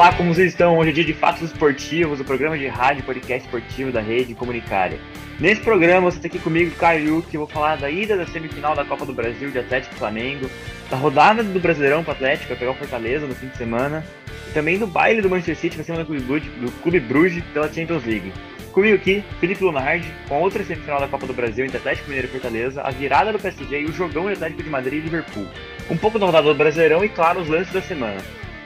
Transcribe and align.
Olá, 0.00 0.14
como 0.14 0.32
vocês 0.32 0.52
estão? 0.52 0.78
Hoje 0.78 0.88
é 0.88 0.92
dia 0.94 1.04
de 1.04 1.12
Fatos 1.12 1.42
Esportivos, 1.42 2.20
o 2.20 2.24
programa 2.24 2.56
de 2.56 2.66
rádio 2.66 3.04
podcast 3.04 3.44
esportivo 3.44 3.92
da 3.92 4.00
rede 4.00 4.34
comunitária. 4.34 4.98
Nesse 5.38 5.60
programa, 5.60 6.10
você 6.10 6.16
está 6.16 6.26
aqui 6.26 6.38
comigo, 6.38 6.74
Caio, 6.76 7.20
que 7.20 7.36
eu 7.36 7.40
vou 7.42 7.46
falar 7.46 7.76
da 7.76 7.90
ida 7.90 8.16
da 8.16 8.26
semifinal 8.26 8.74
da 8.74 8.82
Copa 8.82 9.04
do 9.04 9.12
Brasil 9.12 9.50
de 9.50 9.58
Atlético 9.58 9.94
e 9.94 9.98
Flamengo, 9.98 10.50
da 10.88 10.96
rodada 10.96 11.42
do 11.42 11.60
Brasileirão 11.60 12.02
para 12.02 12.14
Atlético, 12.14 12.48
vai 12.48 12.56
pegar 12.56 12.70
o 12.70 12.76
Fortaleza 12.76 13.26
no 13.26 13.34
fim 13.34 13.48
de 13.48 13.58
semana, 13.58 14.02
e 14.48 14.54
também 14.54 14.78
do 14.78 14.86
baile 14.86 15.20
do 15.20 15.28
Manchester 15.28 15.56
City 15.58 15.76
na 15.76 15.84
semana 15.84 16.02
do 16.02 16.16
Clube, 16.16 16.50
do 16.50 17.00
Bruges 17.06 17.44
pela 17.52 17.70
Champions 17.70 18.06
League. 18.06 18.32
Comigo 18.72 18.96
aqui, 18.96 19.22
Felipe 19.38 19.62
Lunardi, 19.62 20.08
com 20.26 20.36
a 20.36 20.38
outra 20.38 20.64
semifinal 20.64 20.98
da 20.98 21.08
Copa 21.08 21.26
do 21.26 21.34
Brasil 21.34 21.66
entre 21.66 21.76
Atlético 21.76 22.08
Mineiro 22.08 22.26
e 22.26 22.30
Fortaleza, 22.30 22.80
a 22.80 22.90
virada 22.90 23.34
do 23.34 23.38
PSG 23.38 23.82
e 23.82 23.84
o 23.84 23.92
jogão 23.92 24.28
de 24.28 24.32
Atlético 24.32 24.62
de 24.62 24.70
Madrid 24.70 25.00
e 25.00 25.02
Liverpool. 25.02 25.46
Um 25.90 25.96
pouco 25.98 26.18
da 26.18 26.24
rodada 26.24 26.48
do 26.48 26.54
Brasileirão 26.54 27.04
e, 27.04 27.08
claro, 27.10 27.42
os 27.42 27.50
lances 27.50 27.74
da 27.74 27.82
semana. 27.82 28.16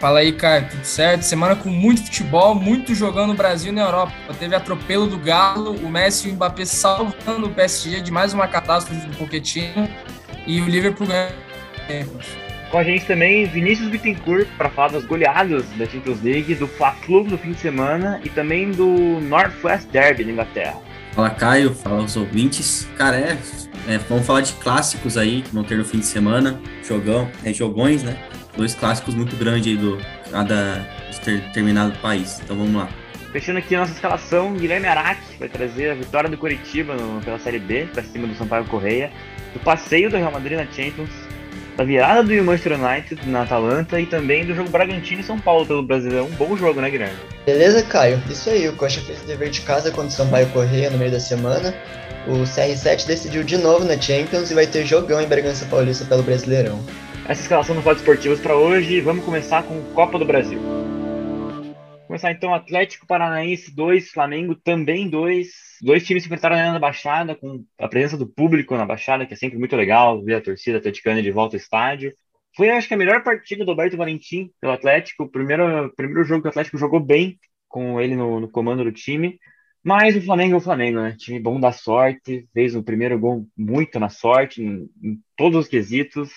Fala 0.04 0.18
aí, 0.18 0.32
Caio, 0.32 0.68
tudo 0.68 0.84
certo? 0.84 1.22
Semana 1.22 1.56
com 1.56 1.70
muito 1.70 2.04
futebol, 2.04 2.54
muito 2.54 2.94
jogando 2.94 3.28
no 3.28 3.34
Brasil 3.34 3.72
e 3.72 3.74
na 3.74 3.84
Europa. 3.84 4.12
Teve 4.38 4.54
atropelo 4.54 5.06
do 5.06 5.16
Galo, 5.16 5.70
o 5.76 5.88
Messi 5.88 6.28
e 6.28 6.30
o 6.30 6.34
Mbappé 6.34 6.66
salvando 6.66 7.46
o 7.46 7.50
PSG 7.50 8.02
de 8.02 8.12
mais 8.12 8.34
uma 8.34 8.46
catástrofe 8.46 9.06
do 9.06 9.16
Pochettino 9.16 9.88
e 10.46 10.60
o 10.60 10.66
Liverpool 10.66 11.06
ganhando. 11.06 12.20
Com 12.70 12.76
a 12.76 12.84
gente 12.84 13.06
também 13.06 13.46
Vinícius 13.46 13.88
Bittencourt 13.88 14.46
para 14.58 14.68
falar 14.68 14.88
das 14.88 15.06
goleadas 15.06 15.64
da 15.78 15.86
Champions 15.86 16.20
League, 16.22 16.54
do 16.54 16.68
Fla-Flu 16.68 17.24
do 17.24 17.38
fim 17.38 17.52
de 17.52 17.60
semana 17.60 18.20
e 18.22 18.28
também 18.28 18.72
do 18.72 18.86
Northwest 19.22 19.86
Derby 19.86 20.22
da 20.22 20.32
Inglaterra. 20.32 20.76
Fala 21.12 21.30
Caio, 21.30 21.74
fala 21.74 22.02
os 22.02 22.14
ouvintes. 22.14 22.86
Cara, 22.98 23.16
é, 23.16 23.38
é, 23.88 23.96
vamos 24.06 24.26
falar 24.26 24.42
de 24.42 24.52
clássicos 24.52 25.16
aí 25.16 25.40
que 25.40 25.54
vão 25.54 25.64
ter 25.64 25.78
no 25.78 25.84
fim 25.84 26.00
de 26.00 26.06
semana, 26.06 26.60
jogão, 26.86 27.26
é 27.42 27.54
jogões, 27.54 28.02
né? 28.02 28.18
Dois 28.56 28.74
clássicos 28.74 29.14
muito 29.14 29.36
grandes 29.36 29.68
aí 29.68 29.76
do 29.76 29.98
cada 30.30 30.86
determinado 31.24 31.92
país. 31.98 32.40
Então 32.42 32.56
vamos 32.56 32.74
lá. 32.74 32.88
Fechando 33.32 33.58
aqui 33.58 33.74
a 33.74 33.80
nossa 33.80 33.92
escalação, 33.92 34.54
Guilherme 34.54 34.86
Araque 34.86 35.36
vai 35.38 35.48
trazer 35.48 35.90
a 35.90 35.94
vitória 35.94 36.30
do 36.30 36.38
Curitiba 36.38 36.94
no, 36.94 37.20
pela 37.20 37.38
Série 37.38 37.58
B, 37.58 37.88
para 37.92 38.02
cima 38.04 38.28
do 38.28 38.34
Sampaio 38.36 38.64
Correia, 38.66 39.10
do 39.52 39.58
passeio 39.58 40.08
do 40.08 40.16
Real 40.16 40.30
Madrid 40.30 40.56
na 40.56 40.66
Champions, 40.66 41.10
da 41.76 41.82
virada 41.82 42.22
do 42.22 42.44
Manchester 42.44 42.78
United 42.80 43.28
na 43.28 43.42
Atalanta 43.42 44.00
e 44.00 44.06
também 44.06 44.46
do 44.46 44.54
jogo 44.54 44.70
Bragantino 44.70 45.20
e 45.20 45.24
São 45.24 45.38
Paulo 45.38 45.66
pelo 45.66 45.82
Brasileirão. 45.82 46.26
Um 46.26 46.36
bom 46.36 46.56
jogo, 46.56 46.80
né, 46.80 46.88
Guilherme? 46.88 47.18
Beleza, 47.44 47.82
Caio? 47.82 48.22
Isso 48.30 48.48
aí, 48.50 48.68
o 48.68 48.72
Coxa 48.74 49.00
fez 49.00 49.20
dever 49.22 49.50
de 49.50 49.62
casa 49.62 49.90
contra 49.90 50.10
o 50.10 50.12
Sampaio 50.12 50.46
Correia 50.50 50.88
no 50.90 50.98
meio 50.98 51.10
da 51.10 51.18
semana. 51.18 51.74
O 52.28 52.44
CR7 52.44 53.04
decidiu 53.04 53.42
de 53.42 53.58
novo 53.58 53.84
na 53.84 54.00
Champions 54.00 54.48
e 54.52 54.54
vai 54.54 54.66
ter 54.66 54.86
jogão 54.86 55.20
em 55.20 55.26
Bragança 55.26 55.66
Paulista 55.66 56.04
pelo 56.04 56.22
Brasileirão 56.22 56.80
essa 57.26 57.40
escalação 57.40 57.74
no 57.74 57.82
Fotos 57.82 58.00
Esportivos 58.00 58.38
para 58.38 58.54
hoje. 58.54 59.00
Vamos 59.00 59.24
começar 59.24 59.62
com 59.62 59.82
Copa 59.94 60.18
do 60.18 60.26
Brasil. 60.26 60.58
Começar 62.06 62.30
então 62.30 62.52
Atlético 62.52 63.06
Paranaense 63.06 63.74
2, 63.74 64.10
Flamengo 64.10 64.54
também 64.54 65.08
2. 65.08 65.48
Dois 65.80 66.04
times 66.04 66.22
se 66.22 66.28
enfrentaram 66.28 66.56
na 66.56 66.78
Baixada, 66.78 67.34
com 67.34 67.64
a 67.78 67.88
presença 67.88 68.18
do 68.18 68.26
público 68.26 68.76
na 68.76 68.84
Baixada, 68.84 69.24
que 69.24 69.32
é 69.32 69.36
sempre 69.36 69.58
muito 69.58 69.74
legal 69.74 70.22
ver 70.22 70.34
a 70.34 70.40
torcida 70.40 70.76
atleticana 70.76 71.22
de 71.22 71.30
volta 71.30 71.56
ao 71.56 71.60
estádio. 71.60 72.12
Foi, 72.54 72.68
acho 72.68 72.86
que, 72.86 72.94
a 72.94 72.98
melhor 72.98 73.22
partida 73.24 73.64
do 73.64 73.70
Alberto 73.70 73.96
Valentim 73.96 74.50
pelo 74.60 74.74
Atlético. 74.74 75.24
O 75.24 75.28
primeiro, 75.28 75.92
primeiro 75.96 76.24
jogo 76.24 76.42
que 76.42 76.48
o 76.48 76.50
Atlético 76.50 76.76
jogou 76.76 77.00
bem, 77.00 77.38
com 77.66 77.98
ele 78.00 78.14
no, 78.14 78.38
no 78.38 78.50
comando 78.50 78.84
do 78.84 78.92
time. 78.92 79.38
Mas 79.82 80.14
o 80.14 80.22
Flamengo 80.22 80.54
é 80.54 80.58
o 80.58 80.60
Flamengo, 80.60 81.00
né? 81.00 81.16
Time 81.18 81.40
bom 81.40 81.58
da 81.58 81.72
sorte, 81.72 82.46
fez 82.52 82.74
o 82.74 82.82
primeiro 82.82 83.18
gol 83.18 83.46
muito 83.56 83.98
na 83.98 84.10
sorte, 84.10 84.62
em, 84.62 84.88
em 85.02 85.18
todos 85.36 85.58
os 85.58 85.68
quesitos. 85.68 86.30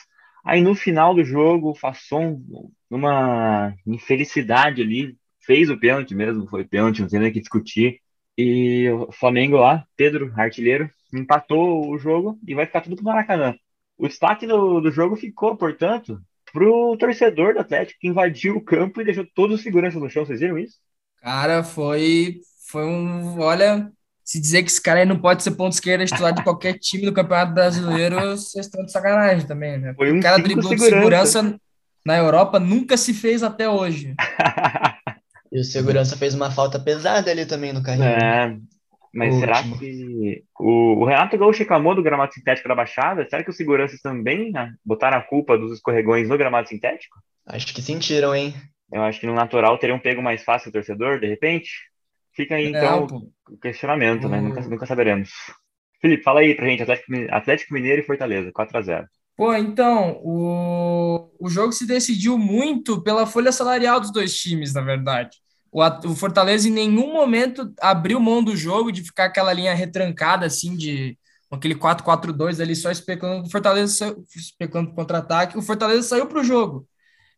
Aí 0.46 0.62
no 0.62 0.76
final 0.76 1.14
do 1.14 1.24
jogo, 1.24 1.72
o 1.72 1.76
Fasson, 1.76 2.42
numa 2.90 3.74
infelicidade 3.86 4.82
ali, 4.82 5.18
fez 5.42 5.70
o 5.70 5.80
pênalti 5.80 6.16
mesmo, 6.16 6.48
foi 6.48 6.66
pênalti, 6.66 7.02
não 7.02 7.08
tem 7.10 7.20
nem 7.20 7.30
o 7.30 7.34
que 7.34 7.40
discutir. 7.40 8.02
E 8.38 8.90
o 8.90 9.12
Flamengo 9.12 9.58
lá, 9.58 9.86
Pedro, 9.96 10.32
artilheiro, 10.38 10.90
empatou 11.14 11.90
o 11.90 11.98
jogo 11.98 12.40
e 12.48 12.54
vai 12.54 12.66
ficar 12.66 12.82
tudo 12.82 12.96
pro 12.96 13.06
Maracanã. 13.06 13.56
O 13.98 14.08
destaque 14.08 14.46
do, 14.46 14.80
do 14.80 14.92
jogo 14.92 15.16
ficou, 15.16 15.58
portanto, 15.58 16.22
pro 16.54 16.96
torcedor 16.98 17.54
do 17.54 17.60
Atlético 17.60 18.00
que 18.00 18.08
invadiu 18.08 18.56
o 18.58 18.64
campo 18.64 19.02
e 19.02 19.06
deixou 19.06 19.26
todos 19.34 19.58
os 19.58 19.64
seguranças 19.64 20.02
no 20.02 20.10
chão. 20.10 20.26
Vocês 20.26 20.40
viram 20.40 20.58
isso? 20.58 20.78
Cara, 21.18 21.64
foi, 21.64 22.42
foi 22.70 22.86
um. 22.86 23.40
Olha, 23.40 23.92
se 24.28 24.42
dizer 24.42 24.62
que 24.62 24.70
esse 24.70 24.82
cara 24.82 25.00
aí 25.00 25.06
não 25.06 25.18
pode 25.18 25.42
ser 25.42 25.52
ponto 25.52 25.72
esquerda 25.72 26.06
titular 26.06 26.34
de 26.34 26.44
qualquer 26.44 26.78
time 26.78 27.06
do 27.06 27.14
Campeonato 27.14 27.54
Brasileiro, 27.54 28.20
vocês 28.32 28.66
estão 28.66 28.84
de 28.84 28.92
sacanagem 28.92 29.48
também, 29.48 29.78
né? 29.78 29.94
Foi 29.94 30.12
um 30.12 30.20
o 30.20 30.22
cara 30.22 30.38
driblou 30.38 30.76
de 30.76 30.82
segurança 30.82 31.58
na 32.06 32.18
Europa 32.18 32.60
nunca 32.60 32.98
se 32.98 33.14
fez 33.14 33.42
até 33.42 33.70
hoje. 33.70 34.14
e 35.50 35.62
o 35.62 35.64
segurança 35.64 36.18
fez 36.18 36.34
uma 36.36 36.52
falta 36.52 36.78
pesada 36.78 37.32
ali 37.32 37.46
também 37.46 37.72
no 37.72 37.82
carrinho. 37.82 38.04
É, 38.04 38.58
mas 39.14 39.34
o 39.34 39.40
será 39.40 39.60
último. 39.60 39.80
que 39.80 40.44
o, 40.60 41.04
o 41.04 41.06
Renato 41.06 41.38
Gaúcho 41.38 41.60
reclamou 41.60 41.96
do 41.96 42.04
gramado 42.04 42.34
sintético 42.34 42.68
da 42.68 42.76
Baixada? 42.76 43.26
Será 43.30 43.46
que 43.46 43.50
os 43.50 43.56
seguranças 43.56 44.02
também 44.02 44.52
né, 44.52 44.74
botaram 44.86 45.20
a 45.20 45.24
culpa 45.24 45.58
dos 45.58 45.72
escorregões 45.72 46.28
no 46.28 46.38
gramado 46.38 46.68
sintético? 46.68 47.18
Acho 47.46 47.74
que 47.74 47.82
sentiram, 47.82 48.36
hein? 48.36 48.54
Eu 48.92 49.04
acho 49.04 49.22
que 49.22 49.26
no 49.26 49.34
natural 49.34 49.78
teriam 49.78 49.98
pego 49.98 50.22
mais 50.22 50.44
fácil 50.44 50.68
o 50.68 50.74
torcedor, 50.74 51.18
de 51.18 51.28
repente. 51.28 51.70
Fica 52.38 52.54
aí, 52.54 52.68
então, 52.68 53.08
é, 53.10 53.52
o 53.52 53.58
questionamento, 53.58 54.30
né? 54.30 54.40
Nunca, 54.40 54.62
nunca 54.62 54.86
saberemos. 54.86 55.32
Felipe, 56.00 56.22
fala 56.22 56.42
aí 56.42 56.54
pra 56.54 56.68
gente, 56.68 56.84
Atlético, 56.84 57.12
Atlético 57.32 57.74
Mineiro 57.74 58.02
e 58.04 58.06
Fortaleza, 58.06 58.52
4x0. 58.52 59.08
Pô, 59.36 59.52
então, 59.56 60.22
o, 60.24 61.32
o 61.40 61.50
jogo 61.50 61.74
se 61.74 61.88
decidiu 61.88 62.38
muito 62.38 63.02
pela 63.02 63.26
folha 63.26 63.52
salarial 63.52 64.00
dos 64.00 64.12
dois 64.12 64.38
times, 64.40 64.72
na 64.72 64.82
verdade. 64.82 65.38
O, 65.72 65.82
o 65.84 66.16
Fortaleza 66.16 66.68
em 66.70 66.72
nenhum 66.72 67.12
momento 67.12 67.74
abriu 67.82 68.20
mão 68.20 68.44
do 68.44 68.56
jogo, 68.56 68.92
de 68.92 69.02
ficar 69.02 69.26
aquela 69.26 69.52
linha 69.52 69.74
retrancada, 69.74 70.46
assim, 70.46 70.78
de 70.78 71.18
aquele 71.50 71.74
4-4-2 71.74 72.62
ali, 72.62 72.76
só 72.76 72.92
especulando 72.92 73.48
o 73.48 73.50
Fortaleza, 73.50 74.16
especulando 74.36 74.94
contra-ataque. 74.94 75.58
O 75.58 75.64
Fortaleza 75.64 76.04
saiu 76.04 76.28
pro 76.28 76.44
jogo. 76.44 76.88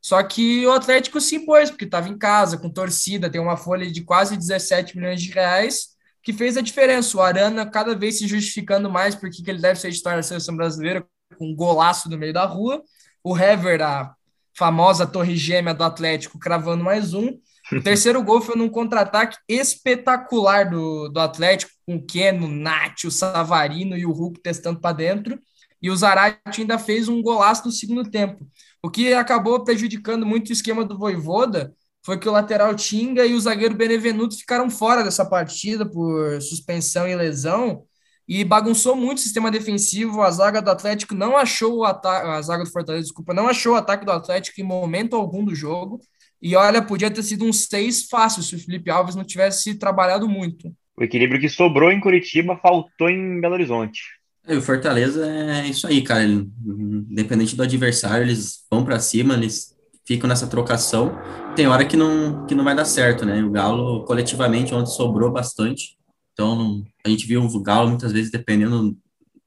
Só 0.02 0.22
que 0.24 0.66
o 0.66 0.72
Atlético 0.72 1.20
se 1.20 1.36
impôs, 1.36 1.70
porque 1.70 1.86
estava 1.86 2.08
em 2.08 2.18
casa, 2.18 2.58
com 2.58 2.70
torcida, 2.70 3.30
tem 3.30 3.42
uma 3.42 3.58
folha 3.58 3.92
de 3.92 4.02
quase 4.02 4.38
17 4.38 4.98
milhões 4.98 5.22
de 5.22 5.32
reais, 5.32 5.90
que 6.24 6.32
fez 6.32 6.56
a 6.58 6.62
diferença. 6.62 7.18
O 7.18 7.22
Arana 7.22 7.66
cada 7.66 7.96
vez 7.96 8.18
se 8.18 8.28
justificando 8.28 8.90
mais 8.90 9.16
porque 9.16 9.44
ele 9.48 9.60
deve 9.60 9.80
ser 9.80 9.92
titular 9.92 10.16
da 10.16 10.24
seleção 10.24 10.56
brasileira, 10.56 11.06
com 11.38 11.48
um 11.48 11.56
golaço 11.56 12.10
no 12.10 12.18
meio 12.18 12.34
da 12.34 12.46
rua. 12.46 12.82
O 13.24 13.38
Hever, 13.38 13.82
a 13.82 14.14
famosa 14.58 15.06
torre 15.06 15.36
gêmea 15.36 15.74
do 15.74 15.84
Atlético, 15.84 16.40
cravando 16.40 16.84
mais 16.84 17.14
um. 17.14 17.38
O 17.72 17.82
terceiro 17.84 18.24
gol 18.24 18.42
foi 18.42 18.56
num 18.56 18.70
contra-ataque 18.70 19.38
espetacular 19.48 20.70
do, 20.70 21.10
do 21.10 21.20
Atlético, 21.20 21.72
com 21.86 21.96
o 21.96 22.06
Keno, 22.06 22.48
o 22.48 22.52
Nath, 22.52 23.04
o 23.06 23.12
Savarino 23.12 23.98
e 23.98 24.06
o 24.06 24.12
Hulk 24.12 24.40
testando 24.42 24.80
para 24.80 24.96
dentro. 24.96 25.40
E 25.82 25.90
o 25.90 25.96
Zarate 25.96 26.62
ainda 26.62 26.78
fez 26.78 27.08
um 27.08 27.22
golaço 27.22 27.66
no 27.66 27.72
segundo 27.72 28.10
tempo. 28.10 28.46
O 28.82 28.90
que 28.90 29.14
acabou 29.14 29.64
prejudicando 29.64 30.26
muito 30.26 30.50
o 30.50 30.54
esquema 30.54 30.86
do 30.86 30.98
Voivoda 30.98 31.74
foi 32.04 32.18
que 32.18 32.30
o 32.30 32.32
lateral 32.32 32.74
Tinga 32.76 33.26
e 33.26 33.34
o 33.34 33.40
zagueiro 33.40 33.76
Benevenuto 33.76 34.38
ficaram 34.38 34.70
fora 34.70 35.04
dessa 35.04 35.26
partida 35.26 35.86
por 35.86 36.42
suspensão 36.42 37.08
e 37.08 37.16
lesão 37.16 37.84
e 38.28 38.44
bagunçou 38.46 38.96
muito 38.96 39.18
o 39.18 39.22
sistema 39.22 39.52
defensivo. 39.52 40.22
A 40.22 40.32
zaga 40.32 40.62
do 40.62 40.70
Atlético 40.70 41.14
não 41.14 41.36
achou 41.36 41.80
o 41.80 41.84
ataque, 41.84 42.28
a 42.28 42.42
zaga 42.42 42.64
do 42.64 42.72
Fortaleza, 42.72 43.04
desculpa, 43.04 43.34
não 43.34 43.48
achou 43.48 43.74
o 43.74 43.76
ataque 43.76 44.06
do 44.06 44.12
Atlético 44.12 44.62
em 44.62 44.64
momento 44.64 45.16
algum 45.16 45.44
do 45.44 45.54
jogo. 45.54 46.00
E 46.42 46.56
olha, 46.56 46.82
podia 46.82 47.12
ter 47.12 47.24
sido 47.24 47.44
um 47.44 47.52
seis 47.52 48.08
fácil 48.08 48.42
se 48.42 48.56
o 48.56 48.60
Felipe 48.60 48.90
Alves 48.90 49.16
não 49.16 49.26
tivesse 49.26 49.78
trabalhado 49.78 50.30
muito. 50.30 50.72
O 50.96 51.04
equilíbrio 51.04 51.42
que 51.42 51.50
sobrou 51.50 51.92
em 51.92 52.00
Curitiba 52.00 52.58
faltou 52.58 53.10
em 53.10 53.42
Belo 53.42 53.56
Horizonte. 53.56 54.19
É, 54.50 54.58
o 54.58 54.62
Fortaleza 54.64 55.28
é 55.28 55.68
isso 55.68 55.86
aí, 55.86 56.02
cara. 56.02 56.24
Independente 56.24 57.56
do 57.56 57.62
adversário, 57.62 58.26
eles 58.26 58.66
vão 58.70 58.84
para 58.84 59.00
cima, 59.00 59.36
eles 59.36 59.76
ficam 60.08 60.28
nessa 60.28 60.48
trocação. 60.48 61.12
Tem 61.56 61.68
hora 61.68 61.86
que 61.86 61.96
não, 61.96 62.48
que 62.48 62.56
não 62.56 62.64
vai 62.64 62.76
dar 62.76 62.86
certo, 62.86 63.28
né? 63.28 63.44
O 63.44 63.52
Galo, 63.52 64.04
coletivamente, 64.06 64.74
ontem 64.74 64.90
sobrou 64.90 65.32
bastante. 65.32 65.96
Então, 66.34 66.84
a 67.06 67.10
gente 67.10 67.28
viu 67.28 67.44
o 67.44 67.62
Galo 67.62 67.90
muitas 67.90 68.12
vezes 68.12 68.32
dependendo 68.32 68.98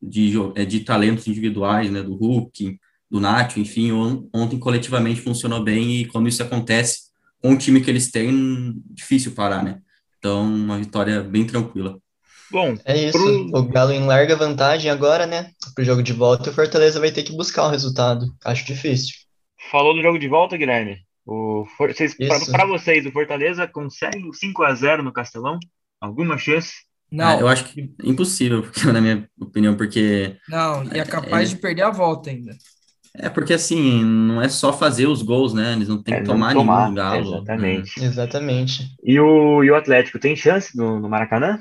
de, 0.00 0.34
é, 0.54 0.64
de 0.64 0.80
talentos 0.80 1.26
individuais, 1.26 1.90
né? 1.90 2.00
Do 2.00 2.14
Hulk, 2.14 2.78
do 3.10 3.18
Nacho, 3.18 3.58
enfim. 3.58 3.90
Ontem, 4.32 4.56
coletivamente, 4.60 5.20
funcionou 5.20 5.64
bem 5.64 6.02
e 6.02 6.04
quando 6.06 6.28
isso 6.28 6.44
acontece 6.44 7.10
com 7.42 7.54
o 7.54 7.58
time 7.58 7.80
que 7.80 7.90
eles 7.90 8.08
têm, 8.08 8.80
difícil 8.88 9.32
parar, 9.32 9.64
né? 9.64 9.80
Então, 10.18 10.44
uma 10.44 10.78
vitória 10.78 11.24
bem 11.24 11.44
tranquila. 11.44 11.98
Bom, 12.52 12.76
é 12.84 13.06
isso. 13.08 13.18
Pro... 13.18 13.60
O 13.60 13.62
Galo 13.64 13.92
em 13.92 14.04
larga 14.04 14.36
vantagem 14.36 14.90
agora, 14.90 15.26
né? 15.26 15.50
Pro 15.74 15.84
jogo 15.84 16.02
de 16.02 16.12
volta, 16.12 16.50
o 16.50 16.52
Fortaleza 16.52 17.00
vai 17.00 17.10
ter 17.10 17.22
que 17.22 17.34
buscar 17.34 17.64
o 17.64 17.68
um 17.68 17.70
resultado. 17.70 18.26
Acho 18.44 18.66
difícil. 18.66 19.14
Falou 19.70 19.94
do 19.94 20.02
jogo 20.02 20.18
de 20.18 20.28
volta, 20.28 20.56
Guilherme. 20.56 20.98
O 21.24 21.64
For... 21.76 21.92
vocês, 21.92 22.14
para 22.50 22.66
vocês, 22.66 23.06
o 23.06 23.12
Fortaleza 23.12 23.66
consegue 23.66 24.22
5 24.32 24.62
a 24.62 24.74
0 24.74 25.02
no 25.02 25.12
Castelão? 25.12 25.58
Alguma 26.00 26.36
chance? 26.36 26.72
Não. 27.10 27.26
Ah, 27.26 27.40
eu 27.40 27.48
acho 27.48 27.64
que 27.66 27.80
é 27.80 28.08
impossível, 28.08 28.66
na 28.92 29.00
minha 29.00 29.28
opinião, 29.40 29.76
porque. 29.76 30.36
Não, 30.48 30.84
e 30.84 30.98
é 30.98 31.04
capaz 31.04 31.50
é... 31.50 31.54
de 31.54 31.60
perder 31.60 31.82
a 31.82 31.90
volta 31.90 32.30
ainda. 32.30 32.52
É, 33.14 33.28
porque 33.28 33.52
assim, 33.52 34.02
não 34.02 34.40
é 34.40 34.48
só 34.48 34.72
fazer 34.72 35.06
os 35.06 35.22
gols, 35.22 35.52
né? 35.52 35.72
Eles 35.74 35.88
não 35.88 36.02
têm 36.02 36.14
É, 36.14 36.20
que 36.20 36.24
tomar 36.24 36.54
tomar, 36.54 36.84
nenhum 36.84 36.94
galo. 36.94 37.30
né? 37.30 37.36
Exatamente. 37.36 38.02
Exatamente. 38.02 38.88
E 39.04 39.20
o, 39.20 39.62
e 39.62 39.70
o 39.70 39.76
Atlético 39.76 40.18
tem 40.18 40.34
chance 40.34 40.76
no, 40.76 40.98
no 40.98 41.08
Maracanã? 41.10 41.58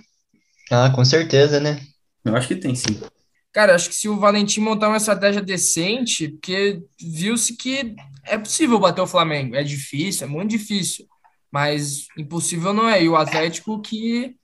Ah, 0.72 0.90
com 0.90 1.04
certeza, 1.04 1.60
né? 1.60 1.80
Eu 2.24 2.36
acho 2.36 2.48
que 2.48 2.56
tem 2.56 2.74
sim. 2.74 3.00
Cara, 3.52 3.76
acho 3.76 3.90
que 3.90 3.96
se 3.96 4.08
o 4.08 4.18
Valentim 4.18 4.62
montar 4.62 4.88
uma 4.88 4.98
estratégia 4.98 5.42
decente, 5.42 6.30
porque 6.30 6.82
viu-se 7.00 7.58
que 7.58 7.96
é 8.26 8.38
possível 8.38 8.80
bater 8.80 9.02
o 9.02 9.08
Flamengo. 9.08 9.56
É 9.56 9.64
difícil, 9.64 10.26
é 10.26 10.30
muito 10.30 10.52
difícil, 10.52 11.06
mas 11.52 12.08
impossível 12.18 12.74
não 12.74 12.88
é. 12.88 13.04
E 13.04 13.10
o 13.10 13.18
Atlético 13.18 13.82
que 13.82 14.36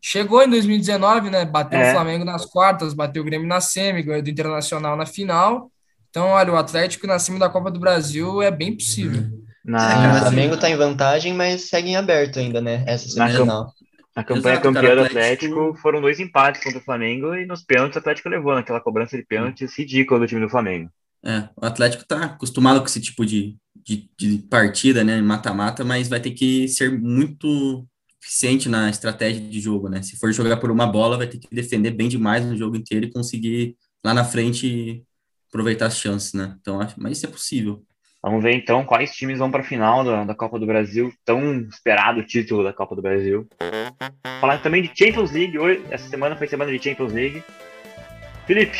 chegou 0.00 0.42
em 0.42 0.48
2019, 0.48 1.28
né? 1.28 1.44
Bateu 1.44 1.78
É. 1.78 1.90
o 1.90 1.92
Flamengo 1.92 2.24
nas 2.24 2.46
quartas, 2.46 2.94
bateu 2.94 3.22
o 3.22 3.24
Grêmio 3.26 3.46
na 3.46 3.60
semi, 3.60 4.02
ganhou 4.02 4.22
do 4.22 4.30
Internacional 4.30 4.96
na 4.96 5.04
final. 5.04 5.70
Então, 6.08 6.28
olha, 6.28 6.52
o 6.52 6.56
Atlético 6.56 7.06
na 7.06 7.18
cima 7.18 7.38
da 7.38 7.50
Copa 7.50 7.70
do 7.70 7.78
Brasil 7.78 8.40
é 8.40 8.50
bem 8.50 8.74
possível. 8.74 9.24
Na, 9.62 9.78
cara, 9.78 10.16
o 10.16 10.20
Flamengo 10.20 10.56
tá 10.56 10.70
em 10.70 10.76
vantagem, 10.76 11.34
mas 11.34 11.68
segue 11.68 11.90
em 11.90 11.96
aberto 11.96 12.38
ainda, 12.38 12.58
né? 12.58 12.82
Essa 12.86 13.18
Na 13.18 13.28
semifinal. 13.28 13.74
Na 14.18 14.24
campanha 14.24 14.54
Exato, 14.54 14.72
campeã 14.72 14.94
do 14.96 15.00
Atlético- 15.02 15.18
Atlético 15.20 15.74
foram 15.80 16.00
dois 16.00 16.18
empates 16.18 16.62
contra 16.62 16.80
o 16.80 16.82
Flamengo 16.82 17.34
e 17.34 17.46
nos 17.46 17.62
pênaltis 17.62 17.94
o 17.94 17.98
Atlético 18.00 18.28
levou 18.28 18.52
naquela 18.52 18.80
cobrança 18.80 19.16
de 19.16 19.24
pênaltis 19.24 19.78
ridícula 19.78 20.18
do 20.18 20.26
time 20.26 20.40
do 20.40 20.48
Flamengo. 20.48 20.90
É, 21.24 21.48
o 21.56 21.64
Atlético 21.64 22.04
tá 22.04 22.24
acostumado 22.24 22.80
com 22.80 22.86
esse 22.86 23.00
tipo 23.00 23.24
de, 23.24 23.56
de, 23.76 24.10
de 24.18 24.38
partida, 24.50 25.04
né? 25.04 25.20
Mata-mata, 25.20 25.84
mas 25.84 26.08
vai 26.08 26.20
ter 26.20 26.32
que 26.32 26.66
ser 26.66 26.90
muito 26.98 27.86
eficiente 28.20 28.68
na 28.68 28.90
estratégia 28.90 29.40
de 29.40 29.60
jogo, 29.60 29.88
né? 29.88 30.02
Se 30.02 30.16
for 30.16 30.32
jogar 30.32 30.56
por 30.56 30.70
uma 30.70 30.86
bola, 30.86 31.16
vai 31.16 31.28
ter 31.28 31.38
que 31.38 31.48
defender 31.54 31.92
bem 31.92 32.08
demais 32.08 32.44
no 32.44 32.56
jogo 32.56 32.76
inteiro 32.76 33.06
e 33.06 33.12
conseguir 33.12 33.76
lá 34.04 34.12
na 34.12 34.24
frente 34.24 35.04
aproveitar 35.48 35.86
as 35.86 35.96
chances, 35.96 36.32
né? 36.32 36.56
Então, 36.60 36.80
acho, 36.80 36.94
mas 36.98 37.18
isso 37.18 37.26
é 37.26 37.30
possível. 37.30 37.84
Vamos 38.22 38.42
ver 38.42 38.52
então 38.52 38.84
quais 38.84 39.14
times 39.14 39.38
vão 39.38 39.50
para 39.50 39.60
a 39.60 39.64
final 39.64 40.02
da, 40.02 40.24
da 40.24 40.34
Copa 40.34 40.58
do 40.58 40.66
Brasil, 40.66 41.12
tão 41.24 41.60
esperado 41.68 42.24
título 42.24 42.64
da 42.64 42.72
Copa 42.72 42.96
do 42.96 43.02
Brasil. 43.02 43.48
Falar 44.40 44.58
também 44.58 44.82
de 44.82 44.88
Champions 44.88 45.30
League, 45.30 45.56
hoje, 45.56 45.84
essa 45.88 46.08
semana 46.08 46.36
foi 46.36 46.48
semana 46.48 46.72
de 46.72 46.82
Champions 46.82 47.12
League. 47.12 47.44
Felipe, 48.44 48.76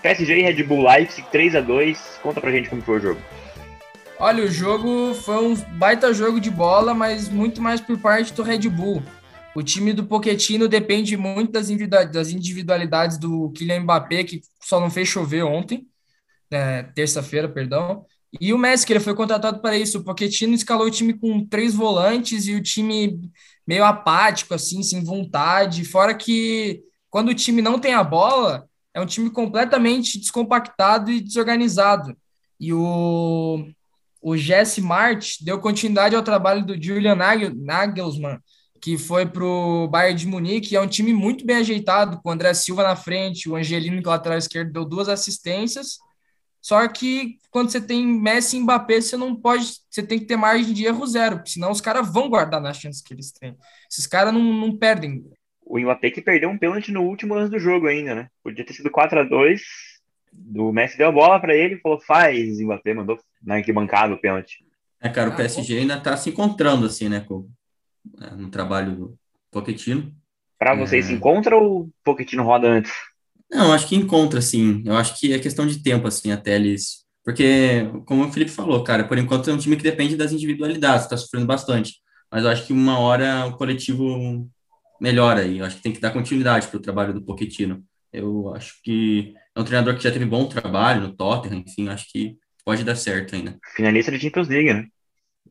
PSG 0.00 0.38
e 0.38 0.42
Red 0.42 0.62
Bull 0.62 0.82
Leipzig 0.82 1.26
3 1.30 1.56
a 1.56 1.60
2 1.60 2.20
conta 2.22 2.40
pra 2.40 2.50
gente 2.50 2.70
como 2.70 2.80
foi 2.80 2.98
o 2.98 3.00
jogo. 3.00 3.20
Olha, 4.18 4.44
o 4.44 4.48
jogo 4.48 5.12
foi 5.14 5.36
um 5.44 5.54
baita 5.76 6.14
jogo 6.14 6.40
de 6.40 6.50
bola, 6.50 6.94
mas 6.94 7.28
muito 7.28 7.60
mais 7.60 7.80
por 7.82 7.98
parte 7.98 8.32
do 8.32 8.42
Red 8.42 8.68
Bull. 8.70 9.02
O 9.54 9.62
time 9.62 9.92
do 9.92 10.06
Pochettino 10.06 10.68
depende 10.68 11.16
muito 11.16 11.52
das 11.52 11.68
individualidades 11.68 13.18
do 13.18 13.52
Kylian 13.52 13.80
Mbappé, 13.80 14.24
que 14.24 14.40
só 14.62 14.80
não 14.80 14.90
fez 14.90 15.08
chover 15.08 15.44
ontem, 15.44 15.86
né, 16.50 16.84
terça-feira, 16.94 17.48
perdão. 17.48 18.06
E 18.40 18.52
o 18.52 18.58
Messi, 18.58 18.86
que 18.86 18.92
ele 18.92 19.00
foi 19.00 19.14
contratado 19.14 19.60
para 19.60 19.76
isso. 19.76 19.98
O 19.98 20.04
Pochettino 20.04 20.54
escalou 20.54 20.86
o 20.86 20.90
time 20.90 21.14
com 21.14 21.44
três 21.46 21.74
volantes 21.74 22.46
e 22.46 22.54
o 22.54 22.62
time 22.62 23.20
meio 23.66 23.84
apático, 23.84 24.54
assim, 24.54 24.82
sem 24.82 25.02
vontade. 25.04 25.84
Fora 25.84 26.14
que 26.14 26.82
quando 27.08 27.28
o 27.28 27.34
time 27.34 27.62
não 27.62 27.78
tem 27.78 27.94
a 27.94 28.02
bola, 28.02 28.68
é 28.92 29.00
um 29.00 29.06
time 29.06 29.30
completamente 29.30 30.18
descompactado 30.18 31.10
e 31.10 31.20
desorganizado. 31.20 32.16
E 32.58 32.72
o, 32.72 33.66
o 34.20 34.36
Jesse 34.36 34.80
Mart 34.80 35.36
deu 35.40 35.60
continuidade 35.60 36.16
ao 36.16 36.22
trabalho 36.22 36.64
do 36.64 36.80
Julian 36.80 37.14
Nagel- 37.14 37.54
Nagelsmann, 37.54 38.38
que 38.80 38.98
foi 38.98 39.26
para 39.26 39.44
o 39.44 39.88
Bayern 39.88 40.18
de 40.18 40.26
Munique, 40.26 40.76
é 40.76 40.80
um 40.80 40.86
time 40.86 41.12
muito 41.12 41.46
bem 41.46 41.56
ajeitado, 41.56 42.20
com 42.22 42.28
o 42.28 42.32
André 42.32 42.52
Silva 42.52 42.82
na 42.82 42.94
frente, 42.94 43.48
o 43.48 43.56
Angelino, 43.56 44.02
que 44.02 44.08
é 44.08 44.10
lateral 44.10 44.36
esquerdo, 44.36 44.72
deu 44.72 44.84
duas 44.84 45.08
assistências. 45.08 45.98
Só 46.64 46.88
que 46.88 47.36
quando 47.50 47.70
você 47.70 47.78
tem 47.78 48.06
Messi 48.06 48.56
e 48.56 48.60
Mbappé, 48.60 48.98
você 48.98 49.18
não 49.18 49.36
pode, 49.36 49.66
você 49.90 50.02
tem 50.02 50.18
que 50.18 50.24
ter 50.24 50.34
margem 50.34 50.72
de 50.72 50.86
erro 50.86 51.06
zero, 51.06 51.36
porque 51.36 51.50
senão 51.50 51.70
os 51.70 51.78
caras 51.78 52.10
vão 52.10 52.30
guardar 52.30 52.58
nas 52.58 52.78
chances 52.78 53.02
que 53.02 53.12
eles 53.12 53.30
têm. 53.32 53.54
Esses 53.90 54.06
caras 54.06 54.32
não, 54.32 54.40
não 54.42 54.74
perdem. 54.74 55.22
O 55.60 55.78
Mbappé 55.78 56.10
que 56.10 56.22
perdeu 56.22 56.48
um 56.48 56.56
pênalti 56.56 56.90
no 56.90 57.02
último 57.02 57.34
lance 57.34 57.50
do 57.50 57.58
jogo 57.58 57.86
ainda, 57.86 58.14
né? 58.14 58.28
Podia 58.42 58.64
ter 58.64 58.72
sido 58.72 58.90
4 58.90 59.20
a 59.20 59.24
2 59.24 59.60
O 60.56 60.72
Messi 60.72 60.96
deu 60.96 61.08
a 61.08 61.12
bola 61.12 61.38
pra 61.38 61.54
ele 61.54 61.74
e 61.74 61.80
falou: 61.80 62.00
faz, 62.00 62.58
Mbappé, 62.58 62.94
mandou 62.94 63.18
na 63.42 63.56
arquibancada 63.56 64.14
o 64.14 64.18
pênalti. 64.18 64.64
É, 65.02 65.10
cara, 65.10 65.28
o 65.28 65.32
Ah, 65.34 65.36
PSG 65.36 65.80
ainda 65.80 66.00
tá 66.00 66.16
se 66.16 66.30
encontrando, 66.30 66.86
assim, 66.86 67.10
né? 67.10 67.20
Com, 67.20 67.46
é, 68.22 68.30
no 68.36 68.50
trabalho 68.50 68.96
do 68.96 69.18
Pochettino. 69.50 70.10
Pra 70.58 70.72
É. 70.72 70.76
vocês, 70.76 71.04
se 71.04 71.12
encontra 71.12 71.54
ou 71.54 71.82
o 71.82 71.90
Pochettino 72.02 72.42
roda 72.42 72.68
antes? 72.68 72.90
Não, 73.54 73.72
acho 73.72 73.88
que 73.88 73.94
encontra, 73.94 74.40
sim. 74.42 74.82
Eu 74.84 74.96
acho 74.96 75.18
que 75.18 75.32
é 75.32 75.38
questão 75.38 75.64
de 75.64 75.80
tempo, 75.80 76.08
assim, 76.08 76.32
até 76.32 76.56
eles. 76.56 77.04
Porque, 77.24 77.88
como 78.04 78.24
o 78.24 78.32
Felipe 78.32 78.50
falou, 78.50 78.82
cara, 78.82 79.04
por 79.04 79.16
enquanto 79.16 79.48
é 79.48 79.52
um 79.52 79.58
time 79.58 79.76
que 79.76 79.82
depende 79.82 80.16
das 80.16 80.32
individualidades, 80.32 81.06
tá 81.06 81.16
sofrendo 81.16 81.46
bastante. 81.46 81.94
Mas 82.30 82.44
eu 82.44 82.50
acho 82.50 82.66
que 82.66 82.72
uma 82.72 82.98
hora 82.98 83.46
o 83.46 83.56
coletivo 83.56 84.50
melhora 85.00 85.44
e 85.44 85.58
eu 85.58 85.64
acho 85.64 85.76
que 85.76 85.82
tem 85.82 85.92
que 85.92 86.00
dar 86.00 86.10
continuidade 86.10 86.66
pro 86.66 86.80
trabalho 86.80 87.14
do 87.14 87.22
Pochettino. 87.22 87.82
Eu 88.12 88.52
acho 88.54 88.74
que 88.82 89.34
é 89.54 89.60
um 89.60 89.64
treinador 89.64 89.96
que 89.96 90.02
já 90.02 90.10
teve 90.10 90.24
bom 90.24 90.46
trabalho 90.46 91.02
no 91.02 91.16
Tottenham, 91.16 91.62
enfim, 91.66 91.88
acho 91.88 92.10
que 92.10 92.36
pode 92.64 92.82
dar 92.82 92.96
certo 92.96 93.36
ainda. 93.36 93.56
Finalista 93.76 94.10
de 94.10 94.18
Champions 94.18 94.48
League, 94.48 94.72
né? 94.72 94.86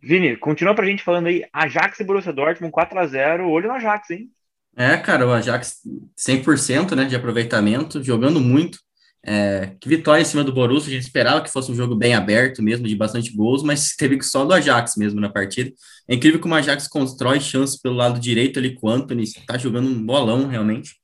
Vini, 0.01 0.35
continua 0.35 0.75
pra 0.75 0.85
gente 0.85 1.03
falando 1.03 1.27
aí. 1.27 1.45
Ajax 1.53 1.99
e 1.99 2.03
Borussia 2.03 2.33
Dortmund 2.33 2.73
4x0. 2.73 3.47
Olho 3.47 3.69
no 3.69 3.75
Ajax, 3.75 4.09
hein? 4.11 4.29
É, 4.75 4.97
cara, 4.97 5.27
o 5.27 5.31
Ajax 5.31 5.81
100% 6.17 6.95
né, 6.95 7.05
de 7.05 7.15
aproveitamento, 7.15 8.03
jogando 8.03 8.39
muito. 8.39 8.79
É, 9.25 9.77
que 9.79 9.87
vitória 9.87 10.21
em 10.21 10.25
cima 10.25 10.43
do 10.43 10.51
Borussia, 10.51 10.89
a 10.89 10.93
gente 10.93 11.05
esperava 11.05 11.41
que 11.41 11.49
fosse 11.49 11.71
um 11.71 11.75
jogo 11.75 11.95
bem 11.95 12.13
aberto 12.13 12.61
mesmo, 12.61 12.85
de 12.85 12.95
bastante 12.95 13.33
gols, 13.33 13.63
mas 13.63 13.95
teve 13.97 14.21
só 14.21 14.43
do 14.43 14.53
Ajax 14.53 14.95
mesmo 14.97 15.21
na 15.21 15.29
partida. 15.29 15.71
É 16.09 16.15
incrível 16.15 16.39
como 16.39 16.53
o 16.53 16.57
Ajax 16.57 16.87
constrói 16.87 17.39
chances 17.39 17.79
pelo 17.79 17.95
lado 17.95 18.19
direito 18.19 18.59
ali 18.59 18.75
com 18.75 18.87
o 18.87 18.89
Antony, 18.89 19.23
tá 19.47 19.57
jogando 19.57 19.87
um 19.87 20.05
bolão 20.05 20.47
realmente. 20.47 20.95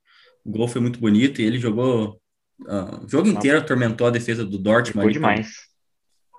O 0.43 0.51
gol 0.51 0.67
foi 0.67 0.81
muito 0.81 0.99
bonito 0.99 1.41
e 1.41 1.45
ele 1.45 1.59
jogou 1.59 2.19
ah, 2.67 2.99
o 3.03 3.07
jogo 3.07 3.27
inteiro, 3.27 3.59
atormentou 3.59 4.07
a 4.07 4.11
defesa 4.11 4.43
do 4.43 4.57
Dortmund. 4.57 5.05
Ali, 5.05 5.13
demais. 5.13 5.47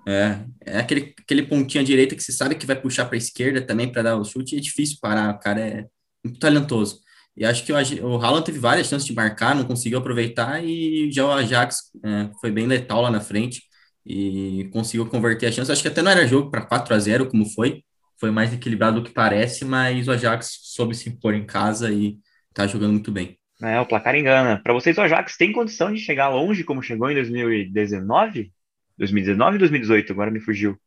é, 0.07 0.41
é 0.67 0.79
aquele, 0.79 1.15
aquele 1.19 1.45
pontinho 1.45 1.83
à 1.83 1.87
direita 1.87 2.15
que 2.15 2.23
você 2.23 2.33
sabe 2.33 2.57
que 2.57 2.67
vai 2.67 2.77
puxar 2.77 3.07
para 3.07 3.15
a 3.15 3.19
esquerda 3.19 3.61
também 3.63 3.91
para 3.91 4.03
dar 4.03 4.17
o 4.17 4.25
chute, 4.25 4.57
é 4.57 4.61
difícil 4.61 4.99
parar, 5.01 5.35
o 5.35 5.39
cara 5.39 5.61
é 5.61 5.87
muito 6.25 6.39
talentoso. 6.39 7.01
E 7.41 7.45
acho 7.47 7.65
que 7.65 7.73
o, 7.73 7.77
o 8.07 8.23
Haaland 8.23 8.45
teve 8.45 8.59
várias 8.59 8.87
chances 8.87 9.07
de 9.07 9.15
marcar, 9.15 9.55
não 9.55 9.65
conseguiu 9.65 9.99
aproveitar, 9.99 10.63
e 10.63 11.11
já 11.11 11.25
o 11.25 11.33
Ajax 11.33 11.91
é, 12.05 12.31
foi 12.39 12.51
bem 12.51 12.67
letal 12.67 13.01
lá 13.01 13.11
na 13.11 13.21
frente 13.21 13.63
e 14.05 14.69
conseguiu 14.75 15.07
converter 15.07 15.47
a 15.47 15.53
chance. 15.53 15.73
Acho 15.73 15.81
que 15.81 15.89
até 15.89 16.03
não 16.03 16.11
era 16.11 16.27
jogo 16.27 16.51
para 16.51 16.61
4 16.61 16.95
a 16.95 16.99
0 16.99 17.31
como 17.31 17.47
foi, 17.47 17.83
foi 18.19 18.31
mais 18.31 18.53
equilibrado 18.53 19.01
do 19.01 19.09
que 19.09 19.15
parece, 19.15 19.65
mas 19.65 20.07
o 20.07 20.13
Ajax 20.13 20.59
soube 20.65 20.95
se 20.95 21.09
impor 21.09 21.33
em 21.33 21.47
casa 21.47 21.91
e 21.91 22.19
tá 22.53 22.67
jogando 22.67 22.93
muito 22.93 23.11
bem. 23.11 23.39
É, 23.63 23.81
o 23.81 23.87
placar 23.87 24.15
engana. 24.15 24.61
Pra 24.63 24.75
vocês, 24.75 24.99
o 24.99 25.01
Ajax 25.01 25.39
tem 25.39 25.51
condição 25.51 25.91
de 25.91 25.99
chegar 25.99 26.29
longe 26.29 26.63
como 26.63 26.83
chegou 26.83 27.11
em 27.11 27.15
2019? 27.15 28.53
2019 28.99 29.53
ou 29.53 29.59
2018? 29.61 30.13
Agora 30.13 30.31
me 30.31 30.41
fugiu. 30.41 30.79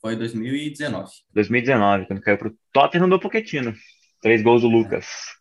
Foi 0.00 0.16
2019. 0.16 1.10
2019, 1.34 2.06
quando 2.06 2.22
caiu 2.22 2.38
pro 2.38 2.56
Tottenham 2.72 3.10
do 3.10 3.20
Pochettino. 3.20 3.74
Três 4.22 4.42
gols 4.42 4.62
do 4.62 4.68
Lucas. 4.68 5.04
É. 5.04 5.37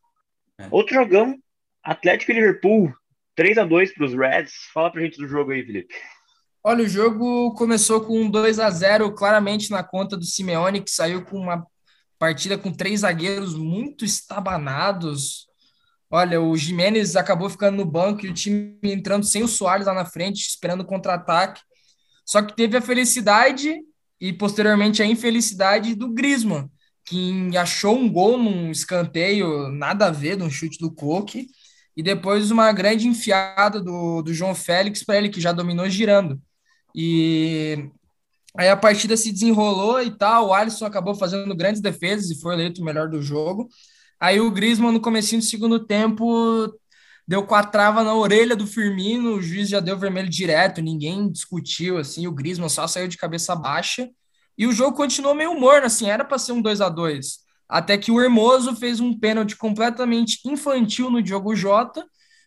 Outro 0.71 0.95
jogão, 0.95 1.37
Atlético 1.83 2.31
e 2.31 2.35
Liverpool. 2.35 2.93
3 3.35 3.59
a 3.59 3.63
2 3.63 3.93
pros 3.93 4.13
Reds. 4.13 4.53
Fala 4.73 4.91
pra 4.91 5.01
gente 5.01 5.17
do 5.17 5.27
jogo 5.27 5.51
aí, 5.51 5.63
Felipe. 5.63 5.93
Olha, 6.63 6.83
o 6.83 6.89
jogo 6.89 7.53
começou 7.53 8.01
com 8.01 8.19
um 8.19 8.29
2 8.29 8.59
a 8.59 8.69
0 8.69 9.13
claramente 9.13 9.69
na 9.69 9.83
conta 9.83 10.17
do 10.17 10.25
Simeone, 10.25 10.81
que 10.81 10.89
saiu 10.89 11.23
com 11.23 11.37
uma 11.37 11.65
partida 12.17 12.57
com 12.57 12.73
três 12.73 13.01
zagueiros 13.01 13.55
muito 13.55 14.03
estabanados. 14.03 15.47
Olha, 16.09 16.41
o 16.41 16.57
Jimenez 16.57 17.15
acabou 17.15 17.49
ficando 17.49 17.77
no 17.77 17.85
banco 17.85 18.25
e 18.25 18.29
o 18.29 18.33
time 18.33 18.77
entrando 18.83 19.23
sem 19.23 19.43
o 19.43 19.47
Soares 19.47 19.85
lá 19.85 19.93
na 19.93 20.05
frente, 20.05 20.47
esperando 20.47 20.81
o 20.81 20.85
contra-ataque. 20.85 21.61
Só 22.25 22.41
que 22.41 22.55
teve 22.55 22.75
a 22.75 22.81
felicidade 22.81 23.79
e 24.19 24.33
posteriormente 24.33 25.01
a 25.01 25.05
infelicidade 25.05 25.95
do 25.95 26.11
Griezmann, 26.11 26.69
que 27.07 27.55
achou 27.57 27.97
um 27.97 28.11
gol 28.11 28.37
num 28.37 28.69
escanteio, 28.69 29.69
nada 29.69 30.07
a 30.07 30.11
ver, 30.11 30.37
num 30.37 30.49
chute 30.49 30.77
do 30.77 30.91
Coque, 30.91 31.47
e 31.95 32.03
depois 32.03 32.51
uma 32.51 32.71
grande 32.73 33.07
enfiada 33.07 33.81
do, 33.81 34.21
do 34.21 34.33
João 34.33 34.53
Félix 34.53 35.03
para 35.03 35.17
ele, 35.17 35.29
que 35.29 35.39
já 35.39 35.53
dominou 35.53 35.89
girando. 35.89 36.39
E 36.93 37.89
aí 38.57 38.67
a 38.67 38.75
partida 38.75 39.15
se 39.15 39.31
desenrolou 39.31 40.01
e 40.01 40.11
tal, 40.17 40.47
o 40.47 40.53
Alisson 40.53 40.85
acabou 40.85 41.15
fazendo 41.15 41.55
grandes 41.55 41.81
defesas 41.81 42.29
e 42.29 42.41
foi 42.41 42.55
eleito 42.55 42.81
o 42.81 42.85
melhor 42.85 43.09
do 43.09 43.21
jogo. 43.21 43.69
Aí 44.19 44.41
o 44.41 44.51
Griezmann, 44.51 44.91
no 44.91 44.99
comecinho 44.99 45.41
do 45.41 45.45
segundo 45.45 45.85
tempo, 45.85 46.69
deu 47.25 47.45
com 47.45 47.55
a 47.55 47.63
trava 47.63 48.03
na 48.03 48.13
orelha 48.13 48.55
do 48.55 48.67
Firmino, 48.67 49.35
o 49.35 49.41
juiz 49.41 49.69
já 49.69 49.79
deu 49.79 49.97
vermelho 49.97 50.29
direto, 50.29 50.81
ninguém 50.81 51.31
discutiu, 51.31 51.97
assim, 51.97 52.27
o 52.27 52.33
Griezmann 52.33 52.67
só 52.67 52.85
saiu 52.85 53.07
de 53.07 53.17
cabeça 53.17 53.55
baixa. 53.55 54.09
E 54.57 54.65
o 54.65 54.71
jogo 54.71 54.97
continuou 54.97 55.35
meio 55.35 55.59
morno, 55.59 55.85
assim, 55.85 56.09
era 56.09 56.25
para 56.25 56.39
ser 56.39 56.51
um 56.51 56.61
2 56.61 56.81
a 56.81 56.89
2 56.89 57.39
Até 57.69 57.97
que 57.97 58.11
o 58.11 58.21
Hermoso 58.21 58.75
fez 58.75 58.99
um 58.99 59.17
pênalti 59.17 59.55
completamente 59.55 60.39
infantil 60.45 61.09
no 61.11 61.21
Diogo 61.21 61.55
Jota, 61.55 62.05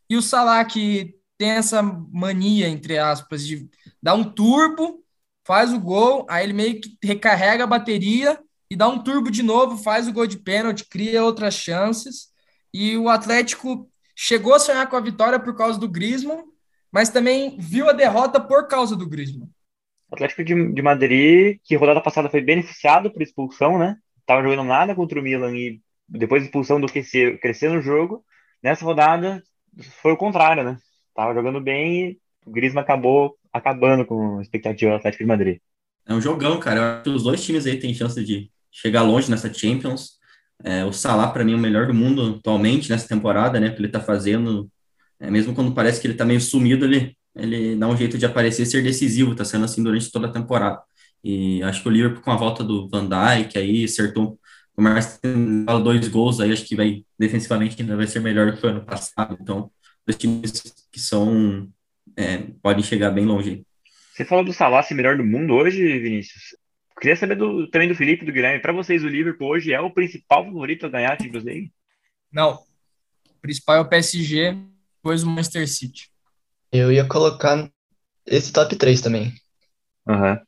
e 0.09 0.17
o 0.17 0.23
Salah, 0.23 0.65
que 0.65 1.15
tem 1.39 1.51
essa 1.51 1.83
mania, 1.83 2.69
entre 2.69 2.99
aspas, 2.99 3.47
de 3.47 3.71
dar 4.03 4.15
um 4.15 4.25
turbo, 4.25 5.05
faz 5.47 5.73
o 5.73 5.81
gol, 5.81 6.27
aí 6.29 6.45
ele 6.45 6.53
meio 6.53 6.81
que 6.81 6.99
recarrega 7.03 7.65
a 7.65 7.67
bateria 7.67 8.39
e 8.71 8.77
dá 8.77 8.89
um 8.89 9.03
turbo 9.03 9.31
de 9.31 9.43
novo, 9.43 9.77
faz 9.79 10.07
o 10.07 10.13
gol 10.13 10.27
de 10.27 10.39
pênalti, 10.39 10.85
cria 10.85 11.25
outras 11.25 11.55
chances. 11.55 12.29
E 12.73 12.97
o 12.97 13.09
Atlético 13.09 13.91
chegou 14.15 14.55
a 14.55 14.59
sonhar 14.59 14.89
com 14.89 14.97
a 14.97 15.01
vitória 15.01 15.41
por 15.41 15.57
causa 15.57 15.79
do 15.79 15.89
Griezmann, 15.89 16.45
mas 16.93 17.09
também 17.09 17.57
viu 17.59 17.89
a 17.89 17.93
derrota 17.93 18.41
por 18.41 18.69
causa 18.69 18.95
do 18.95 19.09
Griezmann. 19.09 19.49
Atlético 20.11 20.45
de, 20.45 20.73
de 20.73 20.83
Madrid, 20.83 21.59
que 21.65 21.77
rodada 21.77 22.01
passada 22.01 22.29
foi 22.29 22.41
beneficiado 22.41 23.11
por 23.11 23.23
expulsão, 23.23 23.79
né? 23.79 23.97
Tava 24.27 24.43
jogando 24.43 24.65
nada 24.65 24.95
contra 24.95 25.19
o 25.19 25.23
Milan 25.23 25.57
e 25.57 25.81
depois 26.09 26.43
expulsão 26.43 26.81
do 26.81 26.87
que 26.87 27.03
crescer 27.39 27.71
no 27.71 27.81
jogo. 27.81 28.25
Nessa 28.63 28.85
rodada 28.85 29.43
foi 30.03 30.13
o 30.13 30.17
contrário, 30.17 30.65
né? 30.65 30.77
Tava 31.15 31.35
jogando 31.35 31.61
bem 31.61 32.11
e 32.11 32.19
o 32.45 32.51
Griezmann 32.51 32.83
acabou 32.83 33.37
acabando 33.53 34.05
com 34.05 34.39
a 34.39 34.43
expectativa 34.43 34.93
do 34.93 34.97
Atlético 34.97 35.25
de 35.25 35.29
Madrid. 35.29 35.59
É 36.07 36.15
um 36.15 36.21
jogão, 36.21 36.59
cara. 36.59 36.81
Eu 36.81 36.85
acho 36.85 37.03
que 37.05 37.11
os 37.11 37.23
dois 37.23 37.45
times 37.45 37.67
aí 37.67 37.79
têm 37.79 37.95
chance 37.95 38.23
de 38.25 38.51
chegar 38.71 39.03
longe 39.03 39.31
nessa 39.31 39.53
Champions. 39.53 40.19
É, 40.63 40.85
o 40.85 40.93
Salah, 40.93 41.29
para 41.29 41.45
mim, 41.45 41.53
é 41.53 41.57
o 41.57 41.59
melhor 41.59 41.87
do 41.87 41.95
mundo 41.95 42.37
atualmente 42.39 42.91
nessa 42.91 43.09
temporada, 43.09 43.59
né? 43.59 43.71
Que 43.71 43.81
ele 43.81 43.89
tá 43.89 44.01
fazendo. 44.01 44.71
É, 45.19 45.31
mesmo 45.31 45.55
quando 45.55 45.75
parece 45.75 46.01
que 46.01 46.07
ele 46.07 46.15
tá 46.15 46.25
meio 46.25 46.41
sumido, 46.41 46.85
ele, 46.85 47.17
ele 47.35 47.77
dá 47.77 47.89
um 47.89 47.97
jeito 47.97 48.19
de 48.19 48.27
aparecer 48.27 48.63
e 48.63 48.67
ser 48.67 48.83
decisivo. 48.83 49.35
Tá 49.35 49.45
sendo 49.45 49.65
assim 49.65 49.83
durante 49.83 50.11
toda 50.11 50.27
a 50.27 50.33
temporada. 50.33 50.81
E 51.23 51.63
acho 51.63 51.83
que 51.83 51.89
o 51.89 51.93
Liverpool, 51.93 52.23
com 52.23 52.31
a 52.31 52.37
volta 52.37 52.65
do 52.65 52.89
Van 52.89 53.09
Dijk, 53.09 53.59
aí 53.59 53.85
acertou. 53.85 54.39
O 54.77 54.83
Marcelo 54.83 55.83
dois 55.83 56.09
gols 56.09 56.41
aí, 56.41 56.53
acho 56.53 56.65
que 56.65 56.75
vai 56.75 57.05
defensivamente 57.19 57.81
ainda 57.81 57.97
vai 57.97 58.07
ser 58.07 58.21
melhor 58.21 58.47
do 58.47 58.55
que 58.55 58.61
foi 58.61 58.71
ano 58.71 58.85
passado. 58.85 59.37
Então, 59.41 59.71
dois 60.07 60.17
times 60.17 60.53
que 60.91 60.99
são 60.99 61.69
é, 62.17 62.39
podem 62.63 62.83
chegar 62.83 63.11
bem 63.11 63.27
longe. 63.27 63.63
Você 64.15 64.25
falou 64.25 64.45
do 64.45 64.53
Salah 64.53 64.83
ser 64.83 64.95
melhor 64.95 65.17
do 65.17 65.25
mundo 65.25 65.55
hoje, 65.55 65.99
Vinícius. 65.99 66.57
Queria 67.01 67.17
saber 67.17 67.35
do, 67.37 67.69
também 67.69 67.89
do 67.89 67.95
Felipe 67.95 68.23
e 68.23 68.27
do 68.27 68.33
Guilherme. 68.33 68.61
Para 68.61 68.73
vocês, 68.73 69.03
o 69.03 69.09
Liverpool 69.09 69.49
hoje 69.49 69.73
é 69.73 69.81
o 69.81 69.91
principal 69.91 70.45
favorito 70.45 70.87
a 70.87 70.91
ganhar 70.91 71.13
a 71.13 71.23
Champions 71.23 71.45
League? 71.45 71.73
Não. 72.31 72.55
O 72.55 73.41
principal 73.41 73.77
é 73.77 73.81
o 73.81 73.89
PSG, 73.89 74.57
depois 74.97 75.23
o 75.23 75.27
Manchester 75.27 75.67
City. 75.67 76.11
Eu 76.73 76.93
ia 76.93 77.05
colocar 77.05 77.69
esse 78.27 78.53
top 78.53 78.77
3 78.77 79.01
também. 79.01 79.33
Uhum. 80.07 80.39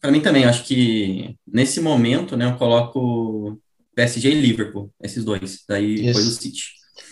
Para 0.00 0.12
mim 0.12 0.20
também, 0.20 0.44
acho 0.44 0.64
que 0.64 1.36
nesse 1.46 1.80
momento, 1.80 2.36
né, 2.36 2.46
eu 2.46 2.56
coloco 2.56 3.58
PSG 3.94 4.30
e 4.30 4.40
Liverpool, 4.40 4.92
esses 5.02 5.24
dois. 5.24 5.64
Daí 5.68 5.94
Isso. 5.94 6.04
depois 6.04 6.26
o 6.26 6.30
City. 6.30 6.62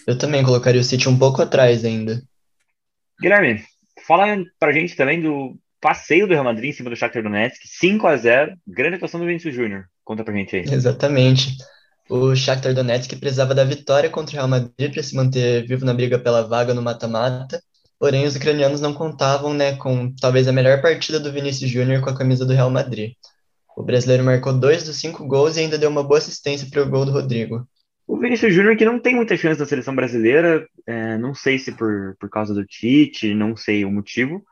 Eu 0.06 0.18
também 0.18 0.44
colocaria 0.44 0.80
o 0.80 0.84
City 0.84 1.08
um 1.08 1.18
pouco 1.18 1.40
atrás 1.40 1.84
ainda. 1.84 2.22
Guilherme, 3.20 3.64
fala 4.06 4.26
pra 4.58 4.72
gente 4.72 4.96
também 4.96 5.20
do 5.20 5.56
passeio 5.80 6.26
do 6.26 6.32
Real 6.32 6.44
Madrid 6.44 6.70
em 6.70 6.72
cima 6.72 6.90
do 6.90 6.96
Shakhtar 6.96 7.22
Donetsk, 7.22 7.60
5 7.66 8.06
a 8.06 8.16
0 8.16 8.56
grande 8.66 8.96
atuação 8.96 9.20
do 9.20 9.26
Vinícius 9.26 9.54
Júnior. 9.54 9.86
Conta 10.04 10.24
pra 10.24 10.34
gente 10.34 10.56
aí. 10.56 10.62
Exatamente. 10.62 11.56
O 12.10 12.34
Shakhtar 12.34 12.74
Donetsk 12.74 13.16
precisava 13.16 13.54
da 13.54 13.64
vitória 13.64 14.10
contra 14.10 14.32
o 14.32 14.36
Real 14.36 14.48
Madrid 14.48 14.92
para 14.92 15.02
se 15.02 15.14
manter 15.14 15.66
vivo 15.66 15.84
na 15.84 15.94
briga 15.94 16.18
pela 16.18 16.46
vaga 16.46 16.74
no 16.74 16.82
mata-mata, 16.82 17.62
porém 18.02 18.26
os 18.26 18.34
ucranianos 18.34 18.80
não 18.80 18.92
contavam 18.92 19.54
né, 19.54 19.76
com 19.76 20.12
talvez 20.20 20.48
a 20.48 20.52
melhor 20.52 20.82
partida 20.82 21.20
do 21.20 21.30
Vinícius 21.30 21.70
Júnior 21.70 22.02
com 22.02 22.10
a 22.10 22.18
camisa 22.18 22.44
do 22.44 22.52
Real 22.52 22.68
Madrid. 22.68 23.12
O 23.76 23.82
brasileiro 23.84 24.24
marcou 24.24 24.52
dois 24.52 24.82
dos 24.82 24.96
cinco 24.96 25.24
gols 25.24 25.56
e 25.56 25.60
ainda 25.60 25.78
deu 25.78 25.88
uma 25.88 26.02
boa 26.02 26.18
assistência 26.18 26.66
para 26.68 26.82
o 26.82 26.90
gol 26.90 27.04
do 27.04 27.12
Rodrigo. 27.12 27.64
O 28.04 28.18
Vinícius 28.18 28.52
Júnior 28.52 28.76
que 28.76 28.84
não 28.84 28.98
tem 28.98 29.14
muita 29.14 29.36
chance 29.36 29.60
na 29.60 29.66
seleção 29.66 29.94
brasileira, 29.94 30.66
é, 30.84 31.16
não 31.16 31.32
sei 31.32 31.60
se 31.60 31.70
por, 31.70 32.16
por 32.18 32.28
causa 32.28 32.52
do 32.52 32.66
Tite, 32.66 33.34
não 33.34 33.54
sei 33.54 33.84
o 33.84 33.92
motivo, 33.92 34.42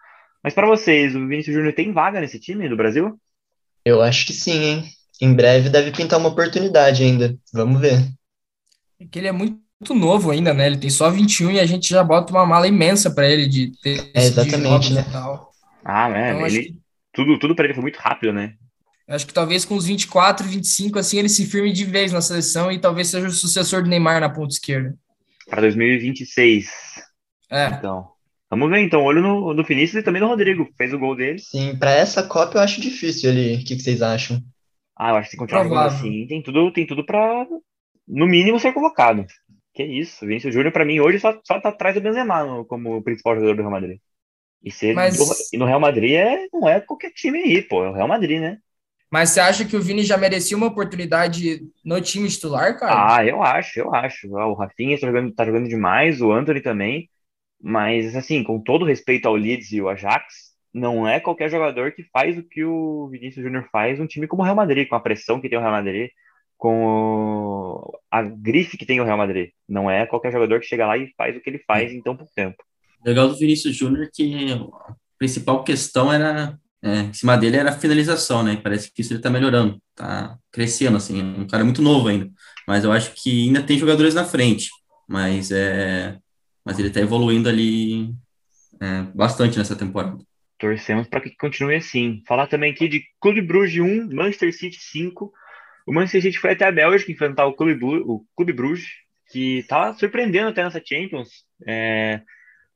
mas 0.44 0.54
para 0.54 0.68
vocês, 0.68 1.16
o 1.16 1.26
Vinícius 1.26 1.56
Júnior 1.56 1.74
tem 1.74 1.92
vaga 1.92 2.20
nesse 2.20 2.38
time 2.38 2.68
do 2.68 2.76
Brasil? 2.76 3.18
Eu 3.84 4.00
acho 4.00 4.28
que 4.28 4.32
sim, 4.32 4.62
hein? 4.62 4.84
Em 5.20 5.34
breve 5.34 5.68
deve 5.68 5.90
pintar 5.90 6.20
uma 6.20 6.28
oportunidade 6.28 7.02
ainda. 7.02 7.36
Vamos 7.52 7.80
ver. 7.80 7.98
É 9.00 9.06
que 9.06 9.18
ele 9.18 9.26
é 9.26 9.32
muito 9.32 9.60
novo 9.88 10.30
ainda, 10.30 10.52
né? 10.52 10.66
Ele 10.66 10.76
tem 10.76 10.90
só 10.90 11.10
21 11.10 11.52
e 11.52 11.60
a 11.60 11.66
gente 11.66 11.88
já 11.88 12.04
bota 12.04 12.32
uma 12.32 12.44
mala 12.44 12.68
imensa 12.68 13.10
para 13.10 13.28
ele 13.28 13.48
de 13.48 13.72
ter 13.82 14.10
é, 14.14 14.24
exatamente, 14.24 14.92
né? 14.92 15.04
Ah, 15.84 16.08
né? 16.08 16.32
Então, 16.32 16.46
ele, 16.46 16.62
que... 16.64 16.76
tudo, 17.12 17.38
tudo 17.38 17.54
para 17.54 17.64
ele 17.64 17.74
foi 17.74 17.82
muito 17.82 17.96
rápido, 17.96 18.32
né? 18.32 18.54
Acho 19.08 19.26
que 19.26 19.34
talvez 19.34 19.64
com 19.64 19.74
os 19.74 19.86
24, 19.86 20.46
25, 20.46 20.98
assim, 20.98 21.18
ele 21.18 21.28
se 21.28 21.44
firme 21.44 21.72
de 21.72 21.84
vez 21.84 22.12
na 22.12 22.20
seleção 22.20 22.70
e 22.70 22.78
talvez 22.78 23.08
seja 23.08 23.26
o 23.26 23.32
sucessor 23.32 23.82
do 23.82 23.88
Neymar 23.88 24.20
na 24.20 24.28
ponta 24.28 24.52
esquerda. 24.52 24.94
Para 25.48 25.62
2026. 25.62 26.70
É. 27.50 27.66
Então. 27.66 28.08
Vamos 28.48 28.68
ver 28.70 28.80
então, 28.80 29.02
olho 29.02 29.22
no, 29.22 29.54
no 29.54 29.64
Vinícius 29.64 30.00
e 30.00 30.04
também 30.04 30.20
no 30.20 30.28
Rodrigo, 30.28 30.68
fez 30.76 30.92
o 30.92 30.98
gol 30.98 31.16
dele. 31.16 31.38
Sim, 31.38 31.76
para 31.76 31.92
essa 31.92 32.22
Copa 32.22 32.58
eu 32.58 32.62
acho 32.62 32.80
difícil 32.80 33.30
ali. 33.30 33.54
O 33.54 33.58
que, 33.58 33.76
que 33.76 33.82
vocês 33.82 34.02
acham? 34.02 34.40
Ah, 34.96 35.10
eu 35.10 35.16
acho 35.16 35.26
que 35.26 35.30
se 35.32 35.36
continuar 35.36 35.64
jogando 35.64 35.86
assim, 35.86 36.26
tem 36.26 36.42
tudo, 36.42 36.72
tem 36.72 36.86
tudo 36.86 37.04
para 37.06 37.46
no 38.06 38.26
mínimo 38.26 38.58
ser 38.58 38.72
convocado. 38.72 39.24
Que 39.72 39.84
isso, 39.84 40.26
Vinícius 40.26 40.52
Júnior 40.52 40.72
para 40.72 40.84
mim 40.84 41.00
hoje 41.00 41.20
só, 41.20 41.38
só 41.44 41.60
tá 41.60 41.68
atrás 41.68 41.94
do 41.94 42.00
Benzema 42.00 42.44
no, 42.44 42.64
como 42.64 43.02
principal 43.02 43.34
jogador 43.34 43.54
do 43.54 43.62
Real 43.62 43.70
Madrid. 43.70 43.98
E, 44.62 44.70
ser 44.70 44.94
Mas... 44.94 45.18
no 45.54 45.64
Real 45.64 45.80
Madrid 45.80 46.12
é, 46.14 46.46
não 46.52 46.68
é 46.68 46.80
qualquer 46.80 47.12
time 47.12 47.38
aí, 47.38 47.62
pô, 47.62 47.84
é 47.84 47.90
o 47.90 47.94
Real 47.94 48.08
Madrid, 48.08 48.40
né? 48.40 48.58
Mas 49.10 49.30
você 49.30 49.40
acha 49.40 49.64
que 49.64 49.76
o 49.76 49.82
Vini 49.82 50.04
já 50.04 50.16
merecia 50.16 50.56
uma 50.56 50.68
oportunidade 50.68 51.60
no 51.84 52.00
time 52.00 52.28
titular, 52.28 52.78
cara? 52.78 53.16
Ah, 53.16 53.26
eu 53.26 53.42
acho, 53.42 53.80
eu 53.80 53.92
acho. 53.92 54.28
O 54.32 54.54
Rafinha 54.54 54.98
tá 55.00 55.06
jogando, 55.08 55.34
tá 55.34 55.44
jogando 55.44 55.68
demais, 55.68 56.20
o 56.20 56.30
Anthony 56.30 56.60
também. 56.60 57.10
Mas, 57.60 58.14
assim, 58.14 58.44
com 58.44 58.62
todo 58.62 58.84
respeito 58.84 59.26
ao 59.26 59.34
Leeds 59.34 59.72
e 59.72 59.82
o 59.82 59.88
Ajax, 59.88 60.50
não 60.72 61.08
é 61.08 61.18
qualquer 61.18 61.50
jogador 61.50 61.92
que 61.92 62.04
faz 62.04 62.38
o 62.38 62.42
que 62.44 62.64
o 62.64 63.08
Vinícius 63.08 63.44
Júnior 63.44 63.68
faz 63.72 63.98
um 63.98 64.06
time 64.06 64.28
como 64.28 64.42
o 64.42 64.44
Real 64.44 64.54
Madrid, 64.54 64.86
com 64.86 64.94
a 64.94 65.00
pressão 65.00 65.40
que 65.40 65.48
tem 65.48 65.58
o 65.58 65.60
Real 65.60 65.72
Madrid, 65.72 66.10
com 66.60 67.90
a 68.10 68.22
grife 68.22 68.76
que 68.76 68.84
tem 68.84 69.00
o 69.00 69.04
Real 69.04 69.16
Madrid. 69.16 69.48
Não 69.66 69.90
é 69.90 70.04
qualquer 70.04 70.30
jogador 70.30 70.60
que 70.60 70.66
chega 70.66 70.86
lá 70.86 70.98
e 70.98 71.10
faz 71.16 71.34
o 71.34 71.40
que 71.40 71.48
ele 71.48 71.64
faz 71.66 71.90
em 71.90 72.02
tão 72.02 72.14
pouco 72.14 72.30
tempo. 72.36 72.62
Legal 73.02 73.28
do 73.28 73.38
Vinícius 73.38 73.74
Júnior 73.74 74.10
que 74.12 74.52
a 74.52 74.94
principal 75.18 75.64
questão 75.64 76.12
era 76.12 76.58
é, 76.82 77.00
em 77.00 77.14
cima 77.14 77.34
dele 77.38 77.56
era 77.56 77.70
a 77.70 77.78
finalização, 77.78 78.42
né? 78.42 78.60
Parece 78.62 78.92
que 78.92 79.00
isso 79.00 79.14
ele 79.14 79.22
tá 79.22 79.30
melhorando, 79.30 79.80
tá 79.94 80.36
crescendo, 80.52 80.98
assim, 80.98 81.22
um 81.22 81.46
cara 81.46 81.64
muito 81.64 81.80
novo 81.80 82.08
ainda. 82.08 82.30
Mas 82.68 82.84
eu 82.84 82.92
acho 82.92 83.14
que 83.14 83.48
ainda 83.48 83.62
tem 83.62 83.78
jogadores 83.78 84.14
na 84.14 84.26
frente. 84.26 84.68
Mas 85.08 85.50
é, 85.50 86.18
mas 86.62 86.78
ele 86.78 86.88
está 86.88 87.00
evoluindo 87.00 87.48
ali 87.48 88.14
é, 88.78 89.02
bastante 89.14 89.56
nessa 89.56 89.74
temporada. 89.74 90.18
Torcemos 90.58 91.08
para 91.08 91.22
que 91.22 91.34
continue 91.38 91.76
assim. 91.76 92.22
Falar 92.28 92.46
também 92.48 92.70
aqui 92.70 92.86
de 92.86 93.02
Clube 93.18 93.40
Bruges 93.40 93.82
1, 93.82 94.14
Manchester 94.14 94.54
City 94.54 94.78
5. 94.78 95.32
O 95.90 95.92
Manchester 95.92 96.22
City 96.22 96.38
foi 96.38 96.52
até 96.52 96.64
a 96.66 96.70
Bélgica 96.70 97.10
enfrentar 97.10 97.46
o 97.46 97.52
Clube, 97.52 97.84
o 97.84 98.24
Clube 98.36 98.52
Bruges, 98.52 98.90
que 99.28 99.58
está 99.58 99.92
surpreendendo 99.92 100.50
até 100.50 100.62
nessa 100.62 100.80
Champions. 100.80 101.44
É, 101.66 102.22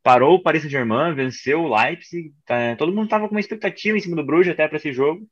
parou 0.03 0.35
o 0.35 0.43
Paris 0.43 0.63
Saint-Germain, 0.63 1.15
venceu 1.15 1.61
o 1.61 1.73
Leipzig. 1.73 2.33
Tá, 2.45 2.75
todo 2.75 2.91
mundo 2.91 3.05
estava 3.05 3.29
com 3.29 3.35
uma 3.37 3.41
expectativa 3.41 3.97
em 3.97 4.01
cima 4.01 4.17
do 4.17 4.27
Bruges 4.27 4.53
até 4.53 4.67
para 4.67 4.79
esse 4.79 4.93
jogo. 4.93 5.29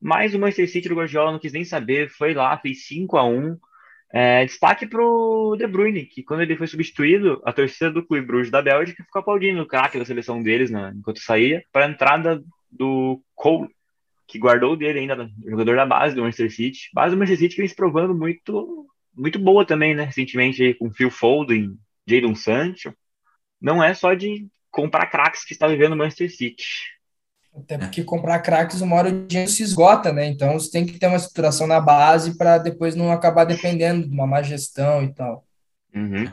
Mas 0.00 0.34
o 0.34 0.38
Manchester 0.38 0.70
City 0.70 0.88
do 0.88 0.94
Guardiola 0.94 1.32
não 1.32 1.38
quis 1.38 1.52
nem 1.52 1.66
saber, 1.66 2.08
foi 2.08 2.32
lá, 2.32 2.56
fez 2.56 2.86
5 2.86 3.18
a 3.18 3.24
1 3.24 3.58
é, 4.10 4.46
destaque 4.46 4.86
para 4.86 5.04
o 5.04 5.54
De 5.54 5.66
Bruyne, 5.66 6.06
que 6.06 6.22
quando 6.22 6.40
ele 6.40 6.56
foi 6.56 6.66
substituído, 6.66 7.42
a 7.44 7.52
torcida 7.52 7.90
do 7.90 8.06
Clube 8.06 8.26
Bruges 8.26 8.50
da 8.50 8.62
Bélgica 8.62 9.04
ficou 9.04 9.20
aplaudindo 9.20 9.60
o 9.60 9.66
craque 9.66 9.98
da 9.98 10.04
seleção 10.06 10.42
deles 10.42 10.70
né, 10.70 10.94
enquanto 10.96 11.20
saía, 11.20 11.62
para 11.70 11.84
a 11.84 11.90
entrada 11.90 12.42
do 12.72 13.22
Cole, 13.34 13.68
que 14.28 14.38
guardou 14.38 14.76
dele 14.76 15.00
ainda, 15.00 15.28
jogador 15.42 15.74
da 15.74 15.86
base 15.86 16.14
do 16.14 16.20
Manchester 16.20 16.54
City. 16.54 16.90
Base 16.92 17.14
do 17.14 17.18
Manchester 17.18 17.38
City 17.38 17.54
que 17.56 17.62
vem 17.62 17.68
se 17.68 17.74
provando 17.74 18.14
muito, 18.14 18.86
muito 19.16 19.38
boa 19.38 19.64
também, 19.64 19.94
né? 19.94 20.04
Recentemente 20.04 20.74
com 20.74 20.92
Phil 20.92 21.10
Foden, 21.10 21.74
Jadon 22.06 22.34
Sancho. 22.34 22.94
Não 23.60 23.82
é 23.82 23.94
só 23.94 24.12
de 24.12 24.46
comprar 24.70 25.06
craques 25.06 25.44
que 25.44 25.54
está 25.54 25.66
vivendo 25.66 25.94
o 25.94 25.96
Manchester 25.96 26.30
City. 26.30 26.64
Até 27.56 27.78
porque 27.78 28.04
comprar 28.04 28.38
craques, 28.40 28.82
uma 28.82 28.96
hora 28.96 29.08
o 29.08 29.26
dinheiro 29.26 29.50
se 29.50 29.62
esgota, 29.62 30.12
né? 30.12 30.26
Então 30.26 30.52
você 30.52 30.70
tem 30.70 30.84
que 30.84 30.98
ter 30.98 31.06
uma 31.06 31.16
estruturação 31.16 31.66
na 31.66 31.80
base 31.80 32.36
para 32.36 32.58
depois 32.58 32.94
não 32.94 33.10
acabar 33.10 33.44
dependendo 33.44 34.06
de 34.06 34.14
uma 34.14 34.26
má 34.26 34.42
gestão 34.42 35.02
e 35.02 35.12
tal. 35.12 35.42
Uhum. 35.94 36.30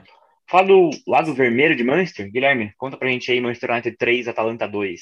Fala 0.48 0.68
do 0.68 0.90
lado 1.08 1.34
vermelho 1.34 1.76
de 1.76 1.84
Manchester, 1.84 2.30
Guilherme, 2.30 2.74
conta 2.78 2.98
pra 2.98 3.08
gente 3.08 3.32
aí 3.32 3.40
Manchester 3.40 3.72
United 3.72 3.98
3, 3.98 4.28
Atalanta 4.28 4.68
2. 4.68 5.02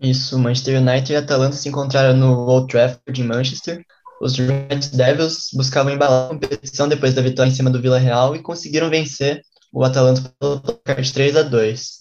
Isso, 0.00 0.38
Manchester 0.38 0.80
United 0.80 1.12
e 1.12 1.16
Atalanta 1.16 1.56
se 1.56 1.68
encontraram 1.68 2.16
no 2.16 2.46
Old 2.46 2.68
Trafford 2.68 3.20
em 3.20 3.24
Manchester. 3.24 3.84
Os 4.20 4.36
Red 4.36 4.80
Devils 4.94 5.50
buscavam 5.54 5.92
embalar 5.92 6.26
a 6.26 6.28
competição 6.28 6.88
depois 6.88 7.14
da 7.14 7.22
vitória 7.22 7.50
em 7.50 7.54
cima 7.54 7.70
do 7.70 7.80
Vila 7.80 7.98
Real 7.98 8.34
e 8.34 8.42
conseguiram 8.42 8.90
vencer 8.90 9.42
o 9.72 9.84
Atalanta 9.84 10.32
pelo 10.38 10.60
placar 10.60 11.00
de 11.00 11.12
3 11.12 11.36
a 11.36 11.42
2. 11.42 11.98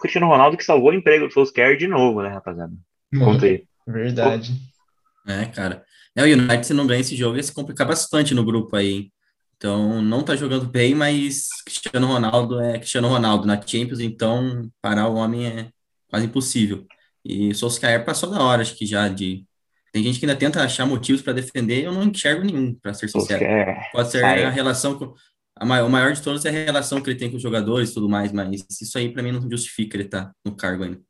Cristiano 0.00 0.26
Ronaldo 0.26 0.56
que 0.56 0.64
salvou 0.64 0.90
o 0.90 0.94
emprego 0.94 1.28
do 1.28 1.32
Solskjaer 1.32 1.76
de 1.76 1.86
novo, 1.86 2.22
né, 2.22 2.28
rapaziada? 2.28 2.72
Conta 3.16 3.46
aí. 3.46 3.64
Verdade. 3.86 4.52
É, 5.26 5.44
cara. 5.46 5.84
É, 6.16 6.22
o 6.22 6.26
United, 6.26 6.66
se 6.66 6.74
não 6.74 6.86
ganha 6.86 7.00
esse 7.00 7.16
jogo, 7.16 7.36
ia 7.36 7.42
se 7.42 7.52
complicar 7.52 7.86
bastante 7.86 8.34
no 8.34 8.44
grupo 8.44 8.76
aí. 8.76 9.10
Então, 9.56 10.02
não 10.02 10.24
tá 10.24 10.34
jogando 10.34 10.66
bem, 10.66 10.94
mas 10.94 11.46
Cristiano 11.64 12.08
Ronaldo 12.08 12.60
é 12.60 12.78
Cristiano 12.78 13.08
Ronaldo 13.08 13.46
na 13.46 13.60
Champions, 13.60 14.00
então 14.00 14.68
parar 14.80 15.08
o 15.08 15.14
homem 15.14 15.46
é 15.46 15.68
quase 16.08 16.26
impossível. 16.26 16.84
E 17.24 17.54
Solskjaer 17.54 18.04
passou 18.04 18.30
da 18.30 18.42
hora, 18.42 18.62
acho 18.62 18.76
que 18.76 18.86
já 18.86 19.08
de. 19.08 19.44
Tem 19.92 20.02
gente 20.02 20.18
que 20.18 20.24
ainda 20.24 20.38
tenta 20.38 20.62
achar 20.62 20.86
motivos 20.86 21.20
para 21.20 21.34
defender, 21.34 21.84
eu 21.84 21.92
não 21.92 22.04
enxergo 22.04 22.44
nenhum, 22.44 22.74
para 22.74 22.94
ser 22.94 23.08
sincero. 23.08 23.44
Pode 23.92 24.10
ser 24.10 24.24
a 24.24 24.50
relação 24.50 24.98
com. 24.98 25.14
A 25.54 25.66
maior, 25.66 25.86
o 25.86 25.90
maior 25.90 26.12
de 26.12 26.22
todos 26.22 26.44
é 26.44 26.48
a 26.48 26.52
relação 26.52 27.00
que 27.00 27.10
ele 27.10 27.18
tem 27.18 27.30
com 27.30 27.36
os 27.36 27.42
jogadores 27.42 27.90
e 27.90 27.94
tudo 27.94 28.08
mais, 28.08 28.32
mas 28.32 28.64
isso 28.80 28.96
aí 28.96 29.12
para 29.12 29.22
mim 29.22 29.32
não 29.32 29.50
justifica 29.50 29.96
ele 29.96 30.04
estar 30.04 30.24
tá 30.24 30.32
no 30.44 30.56
cargo 30.56 30.82
ainda. 30.82 31.00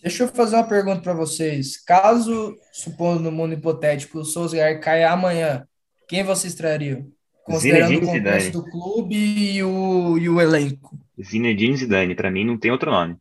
Deixa 0.00 0.22
eu 0.22 0.28
fazer 0.28 0.56
uma 0.56 0.66
pergunta 0.66 1.02
para 1.02 1.12
vocês. 1.12 1.76
Caso, 1.84 2.56
supondo 2.72 3.20
no 3.20 3.32
mundo 3.32 3.52
hipotético, 3.52 4.20
o 4.20 4.24
Solskjaer 4.24 4.80
caia 4.80 5.10
amanhã, 5.10 5.66
quem 6.08 6.22
vocês 6.22 6.54
trariam? 6.54 7.06
Considerando 7.44 7.98
o 7.98 8.06
contexto 8.06 8.52
do 8.52 8.70
clube 8.70 9.16
e 9.16 9.62
o, 9.62 10.16
e 10.18 10.28
o 10.28 10.40
elenco. 10.40 10.98
Zinedine 11.20 11.76
Zidane, 11.76 12.14
para 12.14 12.30
mim 12.30 12.44
não 12.44 12.56
tem 12.56 12.70
outro 12.70 12.90
nome. 12.90 13.16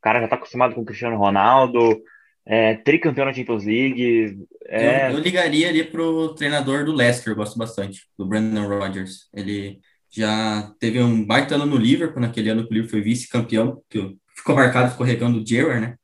O 0.00 0.02
cara 0.02 0.20
já 0.20 0.28
tá 0.28 0.36
acostumado 0.36 0.74
com 0.74 0.80
o 0.80 0.84
Cristiano 0.84 1.18
Ronaldo, 1.18 2.00
é, 2.46 2.74
tricampeão 2.74 3.26
na 3.26 3.34
Champions 3.34 3.64
League. 3.64 4.38
É... 4.66 5.10
Eu, 5.10 5.16
eu, 5.16 5.20
ligaria 5.20 5.68
ali 5.68 5.84
pro 5.84 6.34
treinador 6.34 6.84
do 6.86 6.92
Leicester, 6.92 7.32
eu 7.32 7.36
gosto 7.36 7.58
bastante, 7.58 8.06
do 8.18 8.24
Brandon 8.24 8.66
Rodgers. 8.66 9.28
Ele 9.34 9.78
já 10.10 10.72
teve 10.80 11.00
um 11.00 11.24
baita 11.24 11.54
ano 11.54 11.66
no 11.66 11.76
Liverpool, 11.76 12.20
naquele 12.20 12.48
ano 12.48 12.66
que 12.66 12.72
o 12.72 12.74
Liverpool 12.74 12.90
foi 12.90 13.02
vice-campeão, 13.02 13.82
que 13.88 14.16
ficou 14.34 14.56
marcado 14.56 14.88
escorregando 14.88 15.38
o 15.38 15.46
Gerrard, 15.46 15.80
né? 15.80 15.96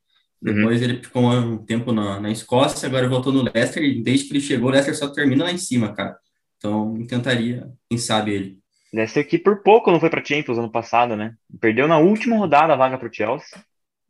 Uhum. 0.43 0.55
Depois 0.55 0.83
uhum. 0.83 0.89
ele 0.89 1.03
ficou 1.03 1.23
um 1.25 1.59
tempo 1.65 1.91
na, 1.91 2.21
na 2.21 2.31
Escócia, 2.31 2.87
agora 2.87 3.09
voltou 3.09 3.33
no 3.33 3.43
Leicester, 3.43 3.83
e 3.83 4.03
desde 4.03 4.27
que 4.27 4.33
ele 4.33 4.41
chegou, 4.41 4.69
o 4.69 4.73
Leicester 4.73 4.95
só 4.95 5.09
termina 5.09 5.45
lá 5.45 5.51
em 5.51 5.59
cima, 5.59 5.95
cara. 5.95 6.17
Então, 6.59 7.05
tentaria, 7.07 7.67
quem 7.89 7.99
sabe 7.99 8.33
ele. 8.33 8.59
Leicester 8.93 9.27
que 9.27 9.39
por 9.39 9.63
pouco 9.63 9.91
não 9.91 9.99
foi 9.99 10.11
para 10.11 10.25
Champions 10.25 10.59
ano 10.59 10.71
passado, 10.71 11.17
né? 11.17 11.35
Perdeu 11.61 11.89
na 11.89 11.99
última 11.99 12.37
rodada 12.37 12.73
a 12.73 12.77
vaga 12.77 12.97
para 12.99 13.09
o 13.09 13.13
Chelsea. 13.13 13.59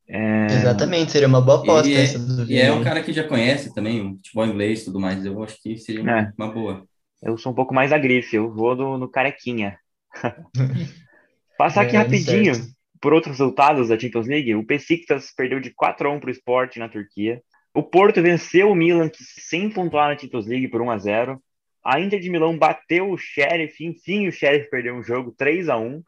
É... 0.08 0.46
Exatamente, 0.46 1.12
seria 1.12 1.26
uma 1.26 1.40
boa 1.40 1.60
aposta 1.60 1.88
e 1.88 1.94
é, 1.94 2.02
essa 2.02 2.18
do 2.18 2.50
E 2.50 2.58
é 2.58 2.72
um 2.72 2.84
cara 2.84 3.02
que 3.02 3.12
já 3.12 3.24
conhece 3.24 3.74
também 3.74 4.00
o 4.00 4.16
futebol 4.16 4.46
inglês 4.46 4.82
e 4.82 4.84
tudo 4.86 5.00
mais. 5.00 5.24
Eu 5.24 5.42
acho 5.42 5.60
que 5.60 5.76
seria 5.76 6.02
uma, 6.02 6.20
é. 6.20 6.32
uma, 6.38 6.52
boa. 6.52 6.86
Eu 7.22 7.36
sou 7.36 7.52
um 7.52 7.54
pouco 7.54 7.74
mais 7.74 7.90
da 7.90 7.98
grife, 7.98 8.36
eu 8.36 8.52
vou 8.52 8.76
do, 8.76 8.96
no 8.96 9.08
carequinha. 9.08 9.78
Passar 11.58 11.82
aqui 11.82 11.96
é, 11.96 11.98
rapidinho 11.98 12.54
certo. 12.54 12.70
por 13.00 13.12
outros 13.12 13.38
resultados 13.38 13.88
da 13.88 13.98
Champions 13.98 14.26
League. 14.26 14.54
O 14.54 14.62
Besiktas 14.62 15.32
perdeu 15.36 15.58
de 15.58 15.70
4 15.70 16.08
a 16.08 16.12
1 16.12 16.20
para 16.20 16.28
o 16.28 16.32
Sport 16.32 16.76
na 16.76 16.88
Turquia. 16.88 17.42
O 17.74 17.82
Porto 17.82 18.22
venceu 18.22 18.70
o 18.70 18.74
Milan, 18.74 19.08
que 19.08 19.24
sem 19.24 19.68
pontuar 19.68 20.08
na 20.08 20.18
Champions 20.18 20.46
League 20.46 20.68
por 20.68 20.80
1 20.80 20.90
a 20.90 20.98
0 20.98 21.42
a 21.86 22.00
Inter 22.00 22.18
de 22.18 22.28
Milão 22.28 22.58
bateu 22.58 23.08
o 23.08 23.16
Sheriff, 23.16 23.84
enfim, 23.84 24.26
o 24.26 24.32
Sheriff 24.32 24.68
perdeu 24.68 24.96
um 24.96 25.04
jogo 25.04 25.32
3 25.38 25.68
a 25.68 25.76
1 25.78 26.02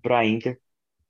para 0.00 0.18
a 0.18 0.24
Inter. 0.24 0.56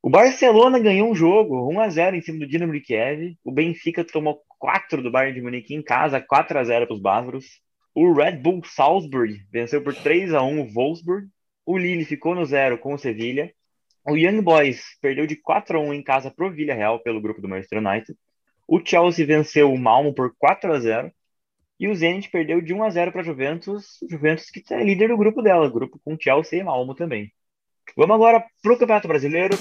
O 0.05 0.11
Barcelona 0.11 0.79
ganhou 0.79 1.11
um 1.11 1.15
jogo 1.15 1.67
1 1.73 1.81
a 1.81 1.89
0 1.89 2.17
em 2.17 2.21
cima 2.21 2.41
do 2.41 2.47
Dinamo 2.47 2.75
de 2.75 2.81
Kiev. 2.83 3.39
O 3.43 3.51
Benfica 3.51 4.05
tomou 4.05 4.43
4 4.59 5.01
do 5.01 5.11
Bayern 5.11 5.35
de 5.35 5.41
Munique 5.41 5.75
em 5.75 5.83
casa, 5.83 6.21
4 6.21 6.59
a 6.59 6.63
0 6.63 6.87
para 6.87 6.95
os 6.95 7.01
bávaros. 7.01 7.47
O 7.95 8.13
Red 8.13 8.37
Bull 8.37 8.61
Salzburg 8.67 9.35
venceu 9.51 9.83
por 9.83 9.95
3 9.95 10.35
a 10.35 10.43
1 10.43 10.61
o 10.61 10.71
Wolfsburg. 10.71 11.27
O 11.65 11.79
Lille 11.79 12.05
ficou 12.05 12.35
no 12.35 12.45
zero 12.45 12.77
com 12.77 12.93
o 12.93 12.99
Sevilha. 12.99 13.51
O 14.07 14.15
Young 14.15 14.43
Boys 14.43 14.85
perdeu 15.01 15.27
de 15.27 15.37
4 15.37 15.79
a 15.79 15.81
1 15.81 15.95
em 15.95 16.03
casa 16.03 16.31
para 16.31 16.47
o 16.47 16.51
Villarreal 16.51 17.01
pelo 17.01 17.23
grupo 17.23 17.41
do 17.41 17.49
Manchester 17.49 17.79
United. 17.79 18.15
O 18.69 18.85
Chelsea 18.85 19.25
venceu 19.25 19.73
o 19.73 19.79
Malmo 19.79 20.13
por 20.13 20.35
4 20.37 20.71
a 20.71 20.81
0 20.81 21.11
e 21.81 21.89
o 21.89 21.95
Zenit 21.95 22.29
perdeu 22.29 22.61
de 22.61 22.75
1 22.75 22.85
a 22.85 22.91
0 22.91 23.11
para 23.11 23.23
a 23.23 23.25
Juventus, 23.25 23.99
Juventus 24.07 24.51
que 24.51 24.63
é 24.71 24.85
líder 24.85 25.09
do 25.09 25.17
grupo 25.17 25.41
dela, 25.41 25.71
grupo 25.71 25.99
com 26.05 26.15
Chelsea 26.21 26.61
e 26.61 26.63
Malmo 26.63 26.95
também. 26.95 27.33
Vamos 27.97 28.17
agora 28.17 28.45
para 28.63 28.73
o 28.75 28.79
Campeonato 28.79 29.09
Brasileiro. 29.09 29.57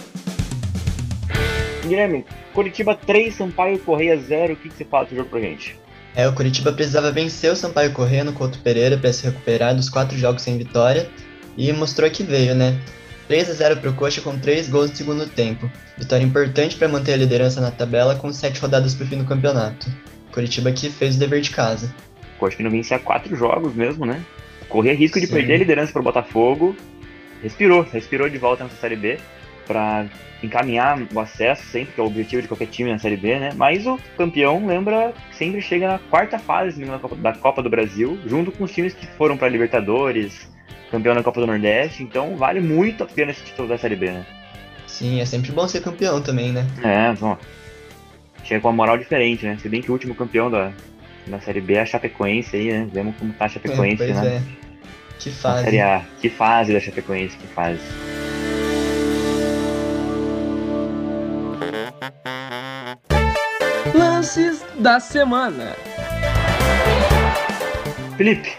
Guilherme, 1.87 2.25
Curitiba 2.53 2.95
3, 2.95 3.33
Sampaio 3.33 3.79
Correia 3.79 4.17
0. 4.17 4.53
O 4.53 4.55
que, 4.55 4.69
que 4.69 4.75
você 4.75 4.85
fala 4.85 5.05
do 5.05 5.15
jogo 5.15 5.29
pra 5.29 5.39
gente? 5.39 5.77
É, 6.15 6.27
o 6.27 6.33
Curitiba 6.33 6.71
precisava 6.71 7.11
vencer 7.11 7.51
o 7.51 7.55
Sampaio 7.55 7.91
Correia 7.91 8.23
no 8.23 8.33
Couto 8.33 8.59
Pereira 8.59 8.97
para 8.97 9.11
se 9.11 9.25
recuperar 9.25 9.75
dos 9.75 9.89
quatro 9.89 10.17
jogos 10.17 10.43
sem 10.43 10.57
vitória 10.57 11.09
e 11.57 11.71
mostrou 11.73 12.09
que 12.09 12.23
veio, 12.23 12.53
né? 12.53 12.79
3 13.27 13.49
a 13.49 13.53
0 13.53 13.77
para 13.77 13.89
o 13.89 13.93
Coxa 13.93 14.21
com 14.21 14.37
3 14.37 14.69
gols 14.69 14.91
no 14.91 14.95
segundo 14.95 15.25
tempo. 15.27 15.69
Vitória 15.97 16.23
importante 16.23 16.75
para 16.75 16.87
manter 16.87 17.13
a 17.13 17.17
liderança 17.17 17.59
na 17.59 17.71
tabela 17.71 18.15
com 18.15 18.31
7 18.31 18.59
rodadas 18.59 18.93
para 18.93 19.05
o 19.05 19.07
fim 19.07 19.17
do 19.17 19.25
campeonato. 19.25 19.87
Curitiba 20.31 20.71
que 20.71 20.89
fez 20.89 21.15
o 21.15 21.19
dever 21.19 21.41
de 21.41 21.49
casa. 21.49 21.93
Coxa 22.37 22.57
que 22.57 22.63
não 22.63 22.71
vencia 22.71 22.99
quatro 22.99 23.35
jogos 23.35 23.73
mesmo, 23.73 24.05
né? 24.05 24.21
Corria 24.69 24.93
risco 24.93 25.19
de 25.19 25.27
Sim. 25.27 25.33
perder 25.33 25.55
a 25.55 25.57
liderança 25.57 25.91
para 25.91 26.01
o 26.01 26.03
Botafogo. 26.03 26.75
Respirou, 27.41 27.81
respirou 27.81 28.29
de 28.29 28.37
volta 28.37 28.63
nessa 28.63 28.75
Série 28.75 28.95
B 28.95 29.17
para 29.67 30.05
encaminhar 30.43 30.99
o 31.13 31.19
acesso 31.19 31.63
sempre, 31.67 31.93
que 31.93 32.01
é 32.01 32.03
o 32.03 32.07
objetivo 32.07 32.41
de 32.41 32.47
qualquer 32.47 32.67
time 32.67 32.91
na 32.91 32.99
Série 32.99 33.15
B, 33.15 33.39
né? 33.39 33.51
Mas 33.55 33.85
o 33.87 33.97
campeão, 34.17 34.65
lembra, 34.65 35.13
sempre 35.31 35.61
chega 35.61 35.87
na 35.87 35.99
quarta 35.99 36.37
fase 36.37 36.83
da 37.17 37.33
Copa, 37.33 37.63
do 37.63 37.69
Brasil, 37.69 38.19
junto 38.25 38.51
com 38.51 38.65
os 38.65 38.71
times 38.71 38.93
que 38.93 39.07
foram 39.07 39.37
para 39.37 39.47
Libertadores, 39.47 40.49
campeão 40.91 41.15
da 41.15 41.23
Copa 41.23 41.39
do 41.39 41.47
Nordeste, 41.47 42.03
então 42.03 42.35
vale 42.35 42.59
muito 42.59 43.03
a 43.03 43.07
pena 43.07 43.31
esse 43.31 43.43
título 43.43 43.67
da 43.67 43.77
Série 43.77 43.95
B, 43.95 44.11
né? 44.11 44.25
Sim, 44.85 45.21
é 45.21 45.25
sempre 45.25 45.51
bom 45.51 45.67
ser 45.67 45.81
campeão 45.81 46.21
também, 46.21 46.51
né? 46.51 46.67
É, 46.83 47.13
bom. 47.13 47.37
Chega 48.43 48.61
com 48.61 48.67
uma 48.67 48.75
moral 48.75 48.97
diferente, 48.97 49.45
né? 49.45 49.57
Se 49.61 49.69
bem 49.69 49.81
que 49.81 49.89
o 49.89 49.93
último 49.93 50.13
campeão 50.13 50.51
da, 50.51 50.71
da 51.25 51.39
Série 51.39 51.61
B 51.61 51.75
é 51.75 51.81
a 51.81 51.85
Chapecoense 51.85 52.55
aí, 52.55 52.71
né? 52.71 52.87
Vemos 52.91 53.15
como 53.17 53.33
tá 53.33 53.45
a 53.45 53.49
Chapecoense, 53.49 54.03
é, 54.03 54.13
né? 54.13 54.43
É. 54.59 54.63
Que 55.19 55.31
fase. 55.31 55.63
Série 55.63 55.81
A. 55.81 56.05
Que 56.19 56.29
fase 56.29 56.73
da 56.73 56.79
Chapecoense, 56.79 57.37
que 57.37 57.47
fase. 57.47 57.79
Lances 63.93 64.65
da 64.79 64.99
semana. 64.99 65.75
Felipe, 68.17 68.57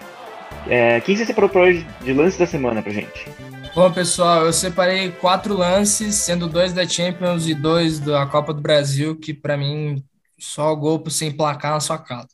é, 0.67 1.01
quem 1.01 1.17
você 1.17 1.27
separou 1.27 1.51
para 1.51 1.63
hoje 1.63 1.87
de 2.03 2.13
lances 2.13 2.39
da 2.39 2.47
semana 2.47 2.83
pra 2.83 2.93
gente? 2.93 3.29
Bom, 3.75 3.93
pessoal, 3.93 4.47
eu 4.47 4.53
separei 4.53 5.11
quatro 5.11 5.55
lances, 5.55 6.15
sendo 6.15 6.49
dois 6.49 6.73
da 6.73 6.87
Champions 6.87 7.47
e 7.47 7.55
dois 7.55 7.99
da 7.99 8.25
Copa 8.27 8.55
do 8.55 8.63
Brasil, 8.63 9.19
que 9.19 9.35
para 9.35 9.57
mim 9.57 10.03
só 10.39 10.75
gol 10.75 11.03
sem 11.11 11.31
placar 11.33 11.73
na 11.73 11.81
sua 11.81 11.99
casa. 11.99 12.29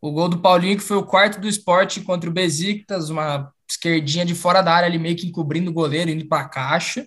O 0.00 0.10
gol 0.10 0.28
do 0.28 0.38
Paulinho, 0.38 0.76
que 0.76 0.82
foi 0.82 0.96
o 0.96 1.06
quarto 1.06 1.40
do 1.40 1.48
esporte 1.48 2.00
contra 2.00 2.28
o 2.28 2.32
Besiktas, 2.32 3.08
uma 3.08 3.52
esquerdinha 3.68 4.24
de 4.24 4.34
fora 4.34 4.62
da 4.62 4.74
área, 4.74 4.88
ali 4.88 4.98
meio 4.98 5.16
que 5.16 5.26
encobrindo 5.26 5.70
o 5.70 5.74
goleiro, 5.74 6.10
indo 6.10 6.26
para 6.26 6.42
a 6.42 6.48
caixa. 6.48 7.06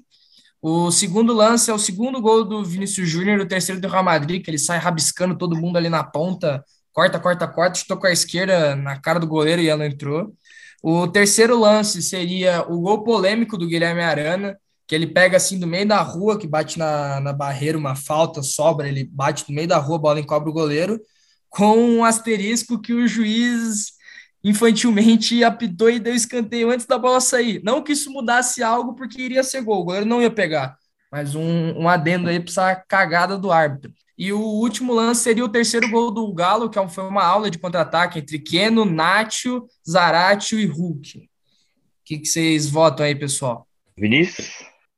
O 0.66 0.90
segundo 0.92 1.34
lance 1.34 1.70
é 1.70 1.74
o 1.74 1.78
segundo 1.78 2.22
gol 2.22 2.46
do 2.46 2.64
Vinícius 2.64 3.10
Júnior, 3.10 3.38
o 3.42 3.46
terceiro 3.46 3.82
do 3.82 3.88
Real 3.90 4.02
Madrid, 4.02 4.42
que 4.42 4.50
ele 4.50 4.58
sai 4.58 4.78
rabiscando 4.78 5.38
todo 5.38 5.58
mundo 5.58 5.76
ali 5.76 5.90
na 5.90 6.06
ponta, 6.06 6.64
corta, 6.94 7.20
corta, 7.20 7.46
corta, 7.46 7.80
chutou 7.80 7.98
com 7.98 8.08
a 8.08 8.14
esquerda 8.14 8.74
na 8.74 8.98
cara 8.98 9.20
do 9.20 9.28
goleiro 9.28 9.62
e 9.62 9.68
ela 9.68 9.86
entrou. 9.86 10.34
O 10.82 11.06
terceiro 11.06 11.60
lance 11.60 12.02
seria 12.02 12.62
o 12.62 12.80
gol 12.80 13.04
polêmico 13.04 13.58
do 13.58 13.68
Guilherme 13.68 14.00
Arana, 14.02 14.58
que 14.88 14.96
ele 14.96 15.06
pega 15.06 15.36
assim 15.36 15.60
do 15.60 15.68
meio 15.68 15.86
da 15.86 16.02
rua, 16.02 16.40
que 16.40 16.48
bate 16.48 16.80
na, 16.80 17.20
na 17.20 17.34
barreira, 17.34 17.78
uma 17.78 17.94
falta, 17.94 18.42
sobra, 18.42 18.88
ele 18.88 19.04
bate 19.04 19.44
no 19.50 19.56
meio 19.56 19.68
da 19.68 19.78
rua, 19.80 19.98
a 19.98 20.00
bola 20.00 20.20
encobre 20.22 20.50
o 20.50 20.54
goleiro, 20.54 20.98
com 21.50 21.78
um 21.78 22.06
asterisco 22.06 22.80
que 22.80 22.94
o 22.94 23.06
juiz 23.06 23.92
infantilmente 24.44 25.44
apitou 25.44 25.90
e 25.90 26.00
deu 26.00 26.14
escanteio 26.14 26.70
antes 26.70 26.86
da 26.86 26.98
bola 26.98 27.22
sair. 27.22 27.62
Não 27.64 27.82
que 27.82 27.94
isso 27.94 28.12
mudasse 28.12 28.62
algo, 28.62 28.94
porque 28.94 29.22
iria 29.22 29.44
ser 29.44 29.62
gol, 29.62 29.82
o 29.82 29.86
goleiro 29.86 30.06
não 30.06 30.22
ia 30.22 30.32
pegar, 30.32 30.78
mas 31.12 31.34
um, 31.34 31.80
um 31.80 31.88
adendo 31.88 32.30
aí 32.30 32.40
para 32.40 32.50
essa 32.50 32.76
cagada 32.76 33.38
do 33.38 33.52
árbitro. 33.52 33.94
E 34.18 34.32
o 34.32 34.40
último 34.40 34.94
lance 34.94 35.24
seria 35.24 35.44
o 35.44 35.50
terceiro 35.50 35.90
gol 35.90 36.12
do 36.12 36.32
Galo, 36.34 36.70
que 36.70 36.78
é 36.78 36.88
foi 36.88 37.04
uma 37.04 37.24
aula 37.24 37.50
de 37.50 37.58
contra-ataque 37.58 38.20
entre 38.20 38.38
Keno, 38.38 38.86
Nacho, 38.86 39.66
Zaratio 39.90 40.60
e 40.60 40.66
Hulk. 40.66 41.18
O 41.18 41.22
que, 42.06 42.20
que 42.20 42.26
vocês 42.26 42.70
votam 42.70 43.06
aí, 43.06 43.16
pessoal? 43.16 43.68
Vinícius? 43.98 44.50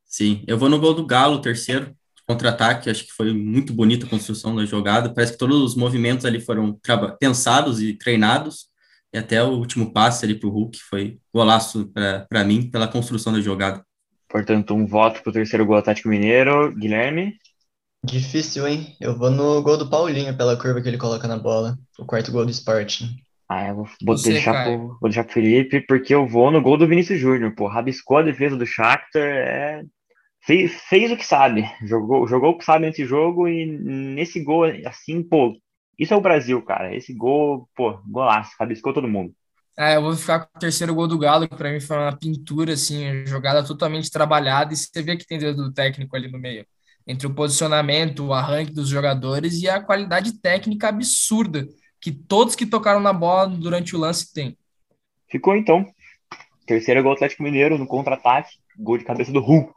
Sim, 0.05 0.43
eu 0.47 0.57
vou 0.57 0.69
no 0.69 0.79
gol 0.79 0.93
do 0.93 1.05
Galo, 1.05 1.41
terceiro. 1.41 1.95
Contra-ataque, 2.27 2.89
acho 2.89 3.05
que 3.05 3.13
foi 3.13 3.31
muito 3.33 3.71
bonita 3.71 4.05
a 4.05 4.09
construção 4.09 4.55
da 4.55 4.65
jogada. 4.65 5.13
Parece 5.13 5.33
que 5.33 5.37
todos 5.37 5.61
os 5.61 5.75
movimentos 5.75 6.25
ali 6.25 6.41
foram 6.41 6.77
pensados 7.19 7.81
e 7.81 7.93
treinados. 7.93 8.67
E 9.13 9.17
até 9.17 9.41
o 9.43 9.51
último 9.51 9.93
passe 9.93 10.25
ali 10.25 10.35
para 10.35 10.47
o 10.47 10.51
Hulk 10.51 10.77
foi 10.89 11.19
golaço 11.33 11.91
para 12.29 12.43
mim 12.43 12.69
pela 12.69 12.87
construção 12.87 13.31
da 13.31 13.41
jogada. 13.41 13.83
Portanto, 14.27 14.73
um 14.73 14.85
voto 14.85 15.21
para 15.21 15.29
o 15.29 15.33
terceiro 15.33 15.65
gol 15.65 15.77
Atlético 15.77 16.09
Mineiro. 16.09 16.75
Guilherme? 16.75 17.37
Difícil, 18.03 18.67
hein? 18.67 18.95
Eu 18.99 19.17
vou 19.17 19.31
no 19.31 19.61
gol 19.63 19.77
do 19.77 19.89
Paulinho 19.89 20.35
pela 20.35 20.57
curva 20.57 20.81
que 20.81 20.87
ele 20.87 20.97
coloca 20.97 21.27
na 21.27 21.37
bola. 21.37 21.77
O 21.97 22.05
quarto 22.05 22.31
gol 22.31 22.45
do 22.45 22.51
Sporting. 22.51 23.15
Ah, 23.47 23.67
eu 23.67 23.75
vou, 23.75 23.87
vou 24.03 24.15
deixar, 24.15 24.63
pro, 24.63 24.87
vou 24.99 25.09
deixar 25.09 25.23
pro 25.23 25.33
Felipe, 25.33 25.81
porque 25.81 26.13
eu 26.13 26.27
vou 26.27 26.51
no 26.51 26.61
gol 26.61 26.77
do 26.77 26.87
Vinícius 26.87 27.19
Júnior. 27.19 27.53
Pô, 27.55 27.67
rabiscou 27.67 28.17
a 28.17 28.23
defesa 28.23 28.57
do 28.57 28.65
Shakhtar, 28.65 29.21
é... 29.21 29.83
fez, 30.41 30.73
fez 30.89 31.11
o 31.11 31.17
que 31.17 31.25
sabe. 31.25 31.63
Jogou, 31.83 32.27
jogou 32.27 32.51
o 32.51 32.57
que 32.57 32.65
sabe 32.65 32.87
nesse 32.87 33.05
jogo 33.05 33.47
e 33.47 33.65
nesse 33.65 34.43
gol, 34.43 34.65
assim, 34.85 35.23
pô, 35.23 35.55
isso 35.97 36.13
é 36.13 36.17
o 36.17 36.21
Brasil, 36.21 36.61
cara. 36.61 36.95
Esse 36.95 37.13
gol, 37.13 37.69
pô, 37.75 37.99
golaço, 38.07 38.51
rabiscou 38.59 38.93
todo 38.93 39.07
mundo. 39.07 39.33
É, 39.77 39.97
eu 39.97 40.01
vou 40.01 40.15
ficar 40.15 40.39
com 40.39 40.57
o 40.57 40.59
terceiro 40.59 40.95
gol 40.95 41.07
do 41.07 41.17
Galo, 41.17 41.49
que 41.49 41.55
para 41.55 41.71
mim 41.71 41.81
foi 41.81 41.97
uma 41.97 42.15
pintura, 42.15 42.73
assim, 42.73 43.25
jogada 43.25 43.63
totalmente 43.63 44.09
trabalhada, 44.09 44.73
e 44.73 44.77
você 44.77 45.01
vê 45.01 45.17
que 45.17 45.27
tem 45.27 45.37
dedo 45.37 45.63
do 45.63 45.73
técnico 45.73 46.15
ali 46.15 46.31
no 46.31 46.39
meio. 46.39 46.65
Entre 47.05 47.27
o 47.27 47.33
posicionamento, 47.33 48.25
o 48.25 48.33
arranque 48.33 48.71
dos 48.71 48.87
jogadores 48.87 49.61
e 49.61 49.69
a 49.69 49.81
qualidade 49.81 50.39
técnica 50.39 50.87
absurda 50.87 51.67
que 51.99 52.11
todos 52.11 52.55
que 52.55 52.65
tocaram 52.65 52.99
na 52.99 53.11
bola 53.11 53.47
durante 53.47 53.95
o 53.95 53.99
lance 53.99 54.33
têm. 54.33 54.57
Ficou 55.29 55.55
então. 55.55 55.85
Terceiro 56.65 57.03
gol 57.03 57.11
do 57.11 57.15
Atlético 57.15 57.43
Mineiro 57.43 57.77
no 57.77 57.85
contra-ataque. 57.85 58.49
Gol 58.77 58.97
de 58.97 59.03
cabeça 59.03 59.31
do 59.31 59.39
Hulk. 59.39 59.73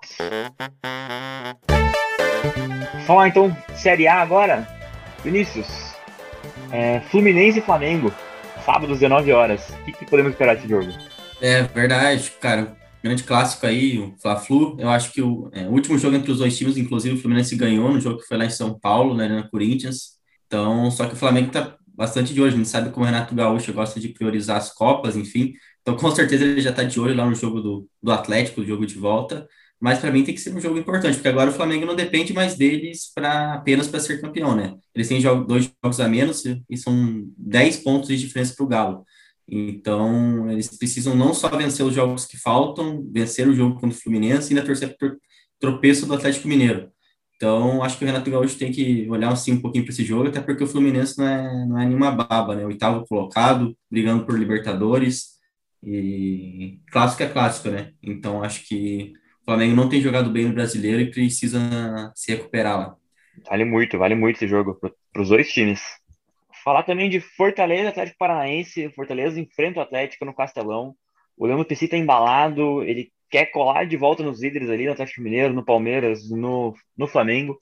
Falar 3.07 3.29
então 3.29 3.55
Série 3.77 4.07
A 4.07 4.23
agora. 4.23 4.67
Vinícius. 5.23 5.98
É, 6.73 7.01
Fluminense 7.11 7.59
e 7.59 7.63
Flamengo 7.63 8.13
sábado 8.69 8.93
às 8.93 8.99
19 8.99 9.33
horas. 9.33 9.71
O 9.71 9.85
que, 9.87 9.93
que 9.93 10.05
podemos 10.05 10.33
esperar 10.33 10.55
desse 10.55 10.69
jogo? 10.69 10.93
É 11.41 11.63
verdade, 11.63 12.31
cara. 12.39 12.77
Grande 13.03 13.23
clássico 13.23 13.65
aí, 13.65 13.99
o 13.99 14.15
Fla-Flu. 14.21 14.77
Eu 14.79 14.91
acho 14.91 15.11
que 15.13 15.23
o, 15.23 15.49
é, 15.55 15.63
o, 15.63 15.71
último 15.71 15.97
jogo 15.97 16.17
entre 16.17 16.31
os 16.31 16.39
dois 16.39 16.57
times, 16.59 16.77
inclusive 16.77 17.15
o 17.15 17.19
Fluminense 17.19 17.57
ganhou 17.57 17.91
no 17.91 18.01
jogo 18.01 18.19
que 18.19 18.27
foi 18.27 18.37
lá 18.37 18.45
em 18.45 18.51
São 18.51 18.79
Paulo, 18.79 19.15
né, 19.15 19.27
na 19.27 19.49
Corinthians. 19.49 20.19
Então, 20.47 20.91
só 20.91 21.07
que 21.07 21.15
o 21.15 21.17
Flamengo 21.17 21.51
tá 21.51 21.77
bastante 21.87 22.35
de 22.35 22.43
olho. 22.43 22.53
A 22.53 22.57
gente 22.57 22.69
sabe 22.69 22.91
como 22.91 23.05
o 23.05 23.09
Renato 23.09 23.35
Gaúcho 23.35 23.73
gosta 23.73 23.99
de 23.99 24.09
priorizar 24.09 24.59
as 24.59 24.71
Copas, 24.75 25.17
enfim. 25.17 25.55
Então, 25.81 25.97
com 25.97 26.11
certeza 26.11 26.45
ele 26.45 26.61
já 26.61 26.73
tá 26.73 26.83
de 26.83 27.01
olho 27.01 27.17
lá 27.17 27.25
no 27.25 27.35
jogo 27.35 27.63
do, 27.63 27.89
do 28.03 28.13
Atlético, 28.13 28.61
o 28.61 28.67
jogo 28.67 28.85
de 28.85 28.99
volta. 28.99 29.49
Mas 29.81 30.01
para 30.01 30.11
mim 30.11 30.25
tem 30.25 30.35
que 30.35 30.41
ser 30.41 30.55
um 30.55 30.61
jogo 30.61 30.77
importante, 30.77 31.15
porque 31.15 31.29
agora 31.29 31.51
o 31.51 31.53
Flamengo 31.53 31.87
não 31.87 31.95
depende 31.95 32.33
mais 32.33 32.57
deles 32.57 33.13
para 33.15 33.55
apenas 33.55 33.87
para 33.87 34.01
ser 34.01 34.21
campeão, 34.21 34.55
né? 34.57 34.75
Eles 34.95 35.09
têm 35.09 35.21
jogo, 35.21 35.45
dois 35.45 35.71
jogos 35.83 36.01
a 36.01 36.09
menos 36.09 36.45
e 36.45 36.77
são 36.77 37.25
10 37.37 37.79
pontos 37.79 38.09
de 38.09 38.19
diferença 38.19 38.55
para 38.57 38.65
o 38.65 38.69
Galo. 38.69 39.05
Então, 39.47 40.51
eles 40.51 40.77
precisam 40.77 41.15
não 41.15 41.33
só 41.33 41.49
vencer 41.49 41.87
os 41.87 41.95
jogos 41.95 42.27
que 42.27 42.37
faltam, 42.37 43.09
vencer 43.11 43.49
o 43.49 43.55
jogo 43.55 43.81
contra 43.81 43.97
o 43.97 44.01
Fluminense 44.01 44.53
e 44.53 44.57
ainda 44.57 44.67
torcer 44.67 44.97
por 44.99 45.17
tropeço 45.59 46.07
do 46.07 46.15
Atlético 46.15 46.49
Mineiro. 46.49 46.91
Então, 47.37 47.83
acho 47.85 47.97
que 47.97 48.05
o 48.05 48.07
Renato 48.07 48.31
Gaúcho 48.31 48.59
tem 48.59 48.73
que 48.73 49.09
olhar 49.09 49.33
assim 49.33 49.53
um 49.53 49.61
pouquinho 49.61 49.85
para 49.85 49.93
esse 49.93 50.05
jogo, 50.05 50.29
até 50.29 50.41
porque 50.41 50.65
o 50.65 50.67
Fluminense 50.67 51.17
não 51.17 51.27
é, 51.27 51.67
não 51.67 51.79
é 51.79 51.87
nenhuma 51.87 52.11
baba, 52.11 52.57
né? 52.57 52.67
Oitavo 52.67 53.07
colocado, 53.07 53.77
brigando 53.91 54.27
por 54.27 54.37
Libertadores. 54.37 55.39
E 55.83 56.81
clássico 56.91 57.23
é 57.23 57.29
clássico, 57.29 57.71
né? 57.71 57.93
Então, 58.03 58.43
acho 58.43 58.67
que 58.67 59.13
Flamengo 59.49 59.75
não 59.75 59.89
tem 59.89 59.99
jogado 60.03 60.31
bem 60.31 60.45
no 60.45 60.53
brasileiro 60.53 61.01
e 61.01 61.11
precisa 61.11 61.59
se 62.15 62.35
recuperar 62.35 62.79
lá. 62.79 62.97
Vale 63.49 63.65
muito, 63.65 63.97
vale 63.97 64.15
muito 64.15 64.37
esse 64.37 64.47
jogo 64.47 64.79
para 65.11 65.23
os 65.23 65.31
dois 65.31 65.51
times. 65.51 65.81
Falar 66.63 66.83
também 66.83 67.09
de 67.09 67.19
Fortaleza, 67.19 67.89
Atlético 67.89 68.19
Paranaense. 68.19 68.91
Fortaleza 68.91 69.41
enfrenta 69.41 69.79
o 69.79 69.83
Atlético 69.83 70.27
no 70.27 70.35
Castelão. 70.35 70.95
O 71.35 71.47
Leandro 71.47 71.65
Pessi 71.65 71.87
está 71.87 71.97
embalado, 71.97 72.83
ele 72.83 73.11
quer 73.31 73.47
colar 73.47 73.87
de 73.87 73.97
volta 73.97 74.23
nos 74.23 74.43
líderes 74.43 74.69
ali 74.69 74.85
no 74.85 74.93
Atlético 74.93 75.23
Mineiro, 75.23 75.55
no 75.55 75.65
Palmeiras, 75.65 76.29
no, 76.29 76.75
no 76.95 77.07
Flamengo. 77.07 77.57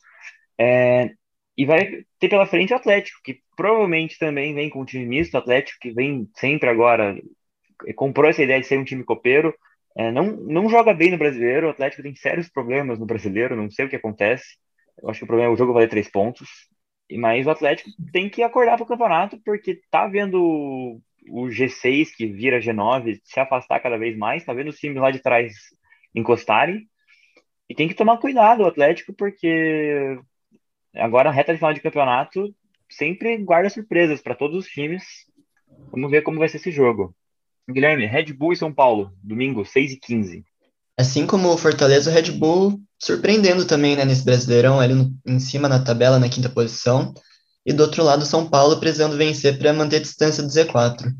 É, 0.58 1.12
e 1.56 1.64
vai 1.64 2.04
ter 2.18 2.28
pela 2.28 2.46
frente 2.46 2.72
o 2.72 2.76
Atlético, 2.76 3.20
que 3.22 3.38
provavelmente 3.56 4.18
também 4.18 4.52
vem 4.52 4.68
com 4.68 4.80
um 4.80 4.84
time 4.84 5.06
misto. 5.06 5.34
O 5.34 5.38
Atlético 5.38 5.78
que 5.80 5.92
vem 5.92 6.28
sempre 6.34 6.68
agora, 6.68 7.16
comprou 7.94 8.28
essa 8.28 8.42
ideia 8.42 8.60
de 8.60 8.66
ser 8.66 8.76
um 8.76 8.84
time 8.84 9.04
copeiro. 9.04 9.54
É, 9.96 10.12
não, 10.12 10.24
não 10.24 10.68
joga 10.68 10.92
bem 10.92 11.10
no 11.10 11.18
brasileiro, 11.18 11.66
o 11.66 11.70
Atlético 11.70 12.02
tem 12.02 12.14
sérios 12.14 12.48
problemas 12.50 12.98
no 12.98 13.06
brasileiro, 13.06 13.56
não 13.56 13.70
sei 13.70 13.86
o 13.86 13.88
que 13.88 13.96
acontece. 13.96 14.44
Eu 15.02 15.08
acho 15.08 15.20
que 15.20 15.24
o 15.24 15.26
problema 15.26 15.50
é 15.50 15.54
o 15.54 15.56
jogo 15.56 15.72
valer 15.72 15.88
três 15.88 16.10
pontos. 16.10 16.48
Mas 17.12 17.46
o 17.46 17.50
Atlético 17.50 17.90
tem 18.12 18.28
que 18.28 18.42
acordar 18.42 18.76
para 18.76 18.84
o 18.84 18.86
campeonato, 18.86 19.40
porque 19.44 19.80
tá 19.90 20.06
vendo 20.06 21.00
o 21.28 21.46
G6, 21.46 22.14
que 22.14 22.26
vira 22.26 22.60
G9, 22.60 23.20
se 23.24 23.40
afastar 23.40 23.80
cada 23.80 23.96
vez 23.96 24.16
mais, 24.16 24.44
tá 24.44 24.52
vendo 24.52 24.68
os 24.68 24.78
times 24.78 25.00
lá 25.00 25.10
de 25.10 25.20
trás 25.20 25.52
encostarem. 26.14 26.88
E 27.68 27.74
tem 27.74 27.88
que 27.88 27.94
tomar 27.94 28.18
cuidado 28.18 28.62
o 28.62 28.66
Atlético, 28.66 29.12
porque 29.14 30.18
agora 30.94 31.30
a 31.30 31.32
reta 31.32 31.52
de 31.52 31.58
final 31.58 31.72
de 31.72 31.80
campeonato 31.80 32.54
sempre 32.88 33.36
guarda 33.38 33.70
surpresas 33.70 34.20
para 34.20 34.34
todos 34.34 34.56
os 34.56 34.66
times. 34.66 35.04
Vamos 35.90 36.10
ver 36.10 36.22
como 36.22 36.38
vai 36.38 36.48
ser 36.48 36.58
esse 36.58 36.70
jogo. 36.70 37.14
Guilherme, 37.68 38.06
Red 38.06 38.32
Bull 38.32 38.52
e 38.52 38.56
São 38.56 38.72
Paulo, 38.72 39.12
domingo, 39.22 39.64
6 39.64 39.92
e 39.92 39.96
15 39.96 40.44
Assim 40.98 41.26
como 41.26 41.52
o 41.52 41.58
Fortaleza, 41.58 42.10
o 42.10 42.12
Red 42.12 42.32
Bull 42.32 42.80
surpreendendo 42.98 43.66
também 43.66 43.94
né, 43.94 44.04
nesse 44.04 44.24
Brasileirão, 44.24 44.80
ali 44.80 44.94
no, 44.94 45.14
em 45.26 45.38
cima 45.38 45.68
na 45.68 45.82
tabela, 45.82 46.18
na 46.18 46.28
quinta 46.28 46.48
posição. 46.48 47.12
E 47.66 47.72
do 47.72 47.82
outro 47.82 48.02
lado, 48.02 48.24
São 48.24 48.48
Paulo 48.48 48.80
precisando 48.80 49.16
vencer 49.16 49.58
para 49.58 49.74
manter 49.74 49.96
a 49.96 50.00
distância 50.00 50.42
do 50.42 50.48
Z4. 50.48 51.12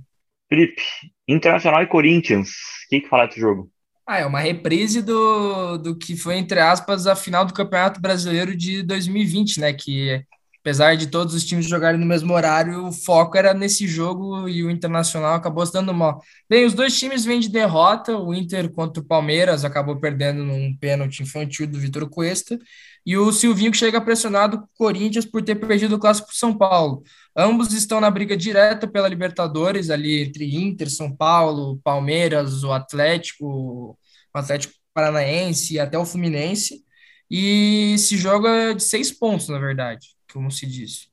Felipe, 0.48 0.80
Internacional 1.28 1.82
e 1.82 1.87
Corinthians, 1.87 2.48
o 2.48 2.88
que, 2.88 3.00
que 3.00 3.09
falar 3.09 3.26
desse 3.26 3.40
jogo? 3.40 3.70
Ah, 4.06 4.20
é 4.20 4.26
uma 4.26 4.38
reprise 4.38 5.02
do, 5.02 5.76
do 5.76 5.98
que 5.98 6.16
foi, 6.16 6.37
entre 6.37 6.61
aspas, 6.61 7.06
a 7.06 7.16
final 7.16 7.44
do 7.44 7.52
Campeonato 7.52 8.00
Brasileiro 8.00 8.56
de 8.56 8.82
2020, 8.85 9.61
né? 9.61 9.72
Que 9.72 10.24
apesar 10.66 10.96
de 10.96 11.07
todos 11.07 11.33
os 11.33 11.44
times 11.44 11.66
jogarem 11.66 12.00
no 12.00 12.05
mesmo 12.05 12.35
horário, 12.35 12.87
o 12.87 12.92
foco 12.92 13.38
era 13.38 13.55
nesse 13.55 13.87
jogo 13.87 14.48
e 14.48 14.64
o 14.64 14.70
Internacional 14.70 15.35
acabou 15.35 15.64
se 15.64 15.72
dando 15.72 15.94
mal. 15.94 16.20
Bem, 16.50 16.64
os 16.64 16.74
dois 16.74 16.98
times 16.98 17.24
vêm 17.24 17.38
de 17.38 17.48
derrota, 17.48 18.18
o 18.18 18.35
Inter 18.35 18.68
contra 18.72 19.00
o 19.00 19.07
Palmeiras 19.07 19.64
acabou 19.64 20.00
perdendo 20.00 20.44
num 20.44 20.76
pênalti 20.76 21.22
infantil 21.22 21.68
do 21.68 21.79
Vitor 21.79 22.09
Cuesta, 22.11 22.59
e 23.07 23.16
o 23.16 23.31
Silvinho 23.31 23.70
que 23.70 23.76
chega 23.76 24.00
pressionado 24.00 24.59
com 24.59 24.64
o 24.64 24.68
Corinthians 24.76 25.24
por 25.24 25.40
ter 25.40 25.55
perdido 25.55 25.94
o 25.94 26.00
clássico 26.00 26.35
São 26.35 26.52
Paulo. 26.52 27.05
Ambos 27.37 27.72
estão 27.72 28.00
na 28.00 28.11
briga 28.11 28.37
direta 28.37 28.88
pela 28.88 29.07
Libertadores, 29.09 29.88
ali 29.88 30.24
entre 30.24 30.52
Inter, 30.57 30.90
São 30.90 31.14
Paulo, 31.14 31.81
Palmeiras, 31.85 32.64
o 32.64 32.72
Atlético, 32.72 33.46
o 33.46 33.96
Atlético 34.35 34.74
Paranaense 34.92 35.74
e 35.74 35.79
até 35.79 35.96
o 35.96 36.05
Fluminense. 36.05 36.85
E 37.31 37.92
esse 37.94 38.16
jogo 38.16 38.48
é 38.48 38.74
de 38.74 38.83
seis 38.83 39.12
pontos, 39.12 39.48
na 39.48 39.61
verdade 39.61 40.15
como 40.37 40.51
se 40.51 40.66
diz. 40.66 41.09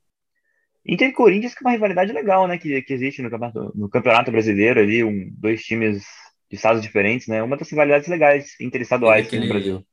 Inter 0.86 1.08
e 1.08 1.12
Corinthians, 1.12 1.54
que 1.54 1.64
é 1.64 1.66
uma 1.66 1.72
rivalidade 1.72 2.12
legal, 2.12 2.46
né? 2.46 2.58
Que, 2.58 2.82
que 2.82 2.92
existe 2.92 3.22
no 3.22 3.30
campeonato, 3.30 3.72
no 3.74 3.88
campeonato 3.88 4.30
brasileiro 4.30 4.80
ali, 4.80 5.02
um, 5.02 5.32
dois 5.38 5.62
times 5.62 6.04
de 6.50 6.56
estados 6.56 6.82
diferentes, 6.82 7.26
né? 7.26 7.42
Uma 7.42 7.56
das 7.56 7.70
rivalidades 7.70 8.06
legais 8.06 8.54
interestaduais 8.60 9.26
aquele, 9.26 9.46
no 9.46 9.52
Brasil. 9.54 9.86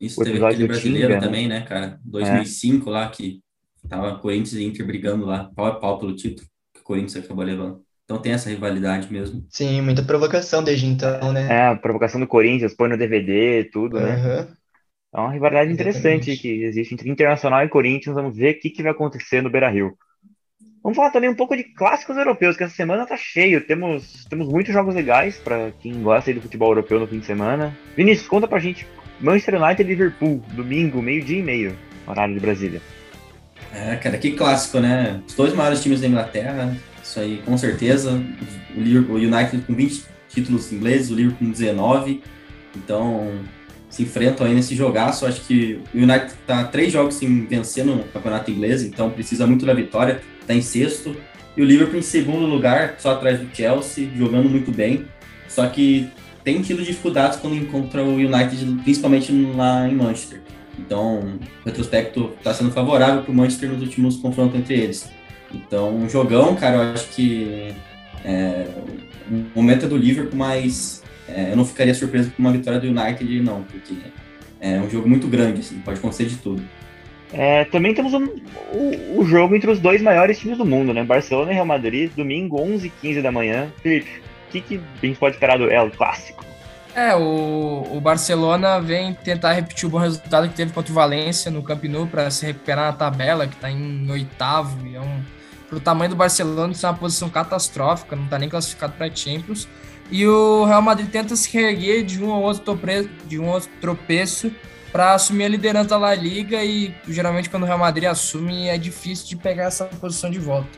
Isso 0.00 0.18
o 0.20 0.24
teve 0.24 0.42
aquele 0.42 0.66
brasileiro 0.66 1.08
Tinga, 1.08 1.20
né? 1.20 1.26
também, 1.26 1.46
né, 1.46 1.60
cara? 1.60 2.00
2005 2.04 2.88
é. 2.88 2.92
lá, 2.92 3.10
que 3.10 3.42
tava 3.86 4.18
Corinthians 4.18 4.54
e 4.54 4.64
Inter 4.64 4.86
brigando 4.86 5.26
lá, 5.26 5.50
pau 5.54 5.66
a 5.66 5.74
pau 5.74 5.98
pelo 5.98 6.16
título, 6.16 6.48
que 6.72 6.80
o 6.80 6.84
Corinthians 6.84 7.22
acabou 7.22 7.44
levando. 7.44 7.84
Então 8.04 8.18
tem 8.18 8.32
essa 8.32 8.48
rivalidade 8.48 9.12
mesmo. 9.12 9.46
Sim, 9.50 9.82
muita 9.82 10.02
provocação 10.02 10.64
desde 10.64 10.86
então, 10.86 11.32
né? 11.32 11.48
É, 11.50 11.66
a 11.68 11.76
provocação 11.76 12.18
do 12.18 12.26
Corinthians, 12.26 12.74
põe 12.74 12.88
no 12.88 12.96
DVD, 12.96 13.64
tudo, 13.64 13.98
uhum. 13.98 14.02
né? 14.02 14.48
É 15.14 15.20
uma 15.20 15.30
rivalidade 15.30 15.72
interessante 15.72 16.32
Exatamente. 16.32 16.42
que 16.42 16.64
existe 16.64 16.92
entre 16.92 17.08
Internacional 17.08 17.64
e 17.64 17.68
Corinthians. 17.68 18.16
Vamos 18.16 18.36
ver 18.36 18.56
o 18.56 18.58
que, 18.58 18.68
que 18.68 18.82
vai 18.82 18.90
acontecer 18.90 19.40
no 19.40 19.50
Beira 19.50 19.70
Rio. 19.70 19.96
Vamos 20.82 20.96
falar 20.96 21.10
também 21.10 21.30
um 21.30 21.36
pouco 21.36 21.56
de 21.56 21.62
clássicos 21.62 22.16
europeus, 22.16 22.56
que 22.56 22.64
essa 22.64 22.74
semana 22.74 23.06
tá 23.06 23.16
cheio. 23.16 23.64
Temos, 23.64 24.26
temos 24.28 24.48
muitos 24.48 24.74
jogos 24.74 24.94
legais 24.94 25.38
para 25.38 25.70
quem 25.80 26.02
gosta 26.02 26.34
do 26.34 26.42
futebol 26.42 26.70
europeu 26.70 26.98
no 26.98 27.06
fim 27.06 27.20
de 27.20 27.26
semana. 27.26 27.74
Vinícius, 27.96 28.28
conta 28.28 28.48
pra 28.48 28.58
gente. 28.58 28.86
Manchester 29.20 29.62
United 29.62 29.82
e 29.82 29.86
Liverpool, 29.86 30.42
domingo, 30.52 31.00
meio-dia 31.00 31.38
e 31.38 31.42
meio, 31.42 31.78
horário 32.06 32.34
de 32.34 32.40
Brasília. 32.40 32.82
É, 33.72 33.96
cara, 33.96 34.18
que 34.18 34.32
clássico, 34.32 34.80
né? 34.80 35.22
Os 35.26 35.34
dois 35.34 35.54
maiores 35.54 35.80
times 35.80 36.00
da 36.00 36.08
Inglaterra, 36.08 36.76
isso 37.02 37.20
aí 37.20 37.40
com 37.46 37.56
certeza. 37.56 38.20
O, 38.76 39.14
United 39.14 39.62
com 39.62 39.74
20 39.74 40.04
títulos 40.28 40.72
ingleses, 40.72 41.10
o 41.10 41.14
Liverpool 41.14 41.46
com 41.46 41.50
19. 41.52 42.20
Então, 42.76 43.30
se 43.94 44.02
enfrentam 44.02 44.44
aí 44.44 44.52
nesse 44.52 44.74
jogaço. 44.74 45.24
Acho 45.24 45.40
que 45.42 45.80
o 45.94 45.98
United 45.98 46.32
está 46.32 46.64
três 46.64 46.92
jogos 46.92 47.14
sem 47.14 47.46
vencer 47.46 47.84
no 47.84 48.02
campeonato 48.04 48.50
inglês, 48.50 48.82
então 48.82 49.08
precisa 49.08 49.46
muito 49.46 49.64
da 49.64 49.72
vitória. 49.72 50.20
Está 50.40 50.52
em 50.52 50.60
sexto. 50.60 51.14
E 51.56 51.62
o 51.62 51.64
Liverpool 51.64 52.00
em 52.00 52.02
segundo 52.02 52.44
lugar, 52.44 52.96
só 52.98 53.12
atrás 53.12 53.38
do 53.38 53.46
Chelsea, 53.54 54.10
jogando 54.16 54.50
muito 54.50 54.72
bem. 54.72 55.04
Só 55.48 55.64
que 55.68 56.08
tem 56.42 56.60
tido 56.60 56.82
dificuldades 56.82 57.38
quando 57.38 57.54
encontra 57.54 58.02
o 58.02 58.14
United, 58.14 58.82
principalmente 58.82 59.30
lá 59.54 59.88
em 59.88 59.94
Manchester. 59.94 60.40
Então, 60.76 61.38
o 61.62 61.64
retrospecto 61.64 62.32
está 62.36 62.52
sendo 62.52 62.72
favorável 62.72 63.22
para 63.22 63.30
o 63.30 63.34
Manchester 63.34 63.70
nos 63.70 63.80
últimos 63.80 64.16
confrontos 64.16 64.58
entre 64.58 64.74
eles. 64.74 65.08
Então, 65.52 65.94
um 65.94 66.08
jogão, 66.08 66.56
cara, 66.56 66.78
eu 66.78 66.82
acho 66.94 67.06
que 67.10 67.72
é, 68.24 68.66
o 69.30 69.60
momento 69.60 69.86
é 69.86 69.88
do 69.88 69.96
Liverpool, 69.96 70.36
mas 70.36 71.03
é, 71.28 71.52
eu 71.52 71.56
não 71.56 71.64
ficaria 71.64 71.94
surpreso 71.94 72.30
com 72.30 72.42
uma 72.42 72.52
vitória 72.52 72.80
do 72.80 72.86
United, 72.86 73.40
não, 73.40 73.62
porque 73.62 73.94
é 74.60 74.78
um 74.80 74.88
jogo 74.88 75.08
muito 75.08 75.26
grande, 75.26 75.60
assim, 75.60 75.78
pode 75.80 75.98
acontecer 75.98 76.26
de 76.26 76.36
tudo. 76.36 76.62
É, 77.32 77.64
também 77.64 77.92
temos 77.94 78.14
um, 78.14 78.28
o, 78.72 79.18
o, 79.20 79.24
jogo 79.24 79.56
entre 79.56 79.68
os 79.70 79.80
dois 79.80 80.00
maiores 80.00 80.38
times 80.38 80.56
do 80.56 80.64
mundo, 80.64 80.94
né? 80.94 81.02
Barcelona 81.02 81.50
e 81.50 81.54
Real 81.54 81.66
Madrid, 81.66 82.12
domingo, 82.14 82.60
11 82.60 82.86
h 82.86 82.94
15 83.00 83.22
da 83.22 83.32
manhã. 83.32 83.72
Felipe, 83.82 84.22
o 84.48 84.52
que, 84.52 84.60
que 84.60 84.80
a 85.02 85.06
gente 85.06 85.18
pode 85.18 85.34
esperar 85.34 85.58
do 85.58 85.68
El 85.68 85.90
Clássico? 85.90 86.44
É, 86.94 87.12
o, 87.16 87.88
o 87.90 88.00
Barcelona 88.00 88.78
vem 88.78 89.14
tentar 89.14 89.52
repetir 89.52 89.86
o 89.86 89.90
bom 89.90 89.98
resultado 89.98 90.48
que 90.48 90.54
teve 90.54 90.72
contra 90.72 90.92
o 90.92 90.94
Valência 90.94 91.50
no 91.50 91.60
Camp 91.60 91.82
Nou 91.84 92.06
para 92.06 92.30
se 92.30 92.46
recuperar 92.46 92.86
na 92.86 92.92
tabela, 92.92 93.48
que 93.48 93.54
está 93.54 93.68
em 93.68 94.08
oitavo, 94.08 94.86
e 94.86 94.94
é 94.94 95.00
um 95.00 95.20
pro 95.68 95.80
tamanho 95.80 96.10
do 96.10 96.16
Barcelona, 96.16 96.72
isso 96.72 96.86
é 96.86 96.88
uma 96.88 96.96
posição 96.96 97.28
catastrófica, 97.28 98.14
não 98.14 98.26
tá 98.26 98.38
nem 98.38 98.48
classificado 98.48 98.92
para 98.92 99.12
Champions. 99.12 99.66
E 100.10 100.26
o 100.26 100.64
Real 100.64 100.82
Madrid 100.82 101.08
tenta 101.08 101.34
se 101.34 101.52
reerguer 101.52 102.04
de 102.04 102.22
um 102.22 102.28
ou 102.28 102.42
outro, 102.42 102.62
tropeço, 102.62 103.08
de 103.26 103.38
um 103.38 103.48
outro 103.48 103.70
tropeço 103.80 104.52
para 104.92 105.14
assumir 105.14 105.44
a 105.44 105.48
liderança 105.48 105.88
da 105.88 105.98
La 105.98 106.14
Liga 106.14 106.62
e 106.62 106.94
geralmente 107.08 107.50
quando 107.50 107.64
o 107.64 107.66
Real 107.66 107.78
Madrid 107.78 108.04
assume 108.04 108.68
é 108.68 108.78
difícil 108.78 109.26
de 109.26 109.36
pegar 109.36 109.64
essa 109.64 109.86
posição 109.86 110.30
de 110.30 110.38
volta. 110.38 110.68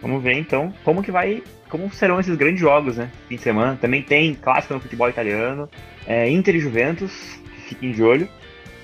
Vamos 0.00 0.22
ver 0.22 0.32
então 0.32 0.72
como 0.82 1.02
que 1.02 1.10
vai, 1.10 1.42
como 1.68 1.92
serão 1.92 2.18
esses 2.18 2.34
grandes 2.36 2.60
jogos, 2.60 2.96
né? 2.96 3.10
Fim 3.28 3.36
de 3.36 3.42
semana. 3.42 3.76
Também 3.78 4.02
tem 4.02 4.34
clássico 4.34 4.72
no 4.72 4.80
futebol 4.80 5.10
italiano, 5.10 5.68
é, 6.06 6.30
Inter 6.30 6.56
e 6.56 6.60
Juventus, 6.60 7.38
fiquem 7.68 7.92
de 7.92 8.02
olho. 8.02 8.28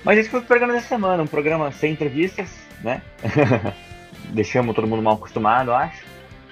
Mas 0.03 0.19
esse 0.19 0.29
foi 0.29 0.41
o 0.41 0.43
programa 0.43 0.73
dessa 0.73 0.87
semana, 0.87 1.23
um 1.23 1.27
programa 1.27 1.71
sem 1.71 1.93
entrevistas, 1.93 2.49
né? 2.83 3.01
Deixamos 4.29 4.75
todo 4.75 4.87
mundo 4.87 5.01
mal 5.01 5.15
acostumado, 5.15 5.73
acho. 5.73 6.05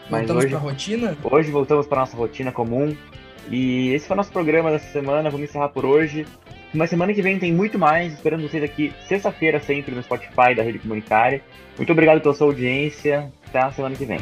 Mas 0.10 0.22
voltamos 0.22 0.46
para 0.46 0.58
a 0.58 0.62
rotina? 0.62 1.18
Hoje 1.24 1.52
voltamos 1.52 1.86
para 1.86 2.00
nossa 2.00 2.18
rotina 2.18 2.52
comum. 2.52 2.96
E 3.50 3.94
esse 3.94 4.08
foi 4.08 4.16
o 4.16 4.18
nosso 4.18 4.32
programa 4.32 4.72
dessa 4.72 4.92
semana. 4.92 5.30
Vamos 5.30 5.50
encerrar 5.50 5.70
por 5.70 5.86
hoje. 5.86 6.26
Uma 6.74 6.88
semana 6.88 7.14
que 7.14 7.22
vem 7.22 7.40
tem 7.40 7.54
muito 7.54 7.80
mais. 7.80 8.14
Esperando 8.14 8.42
vocês 8.42 8.64
aqui 8.64 8.94
sexta-feira, 9.08 9.60
sempre 9.60 9.94
no 9.94 10.04
Spotify 10.04 10.56
da 10.56 10.64
Rede 10.64 10.80
Comunicare. 10.80 11.42
Muito 11.78 11.92
obrigado 11.92 12.22
pela 12.22 12.34
sua 12.34 12.48
audiência. 12.48 13.32
Até 13.48 13.60
a 13.60 13.72
semana 13.72 13.96
que 13.96 14.06
vem. 14.06 14.20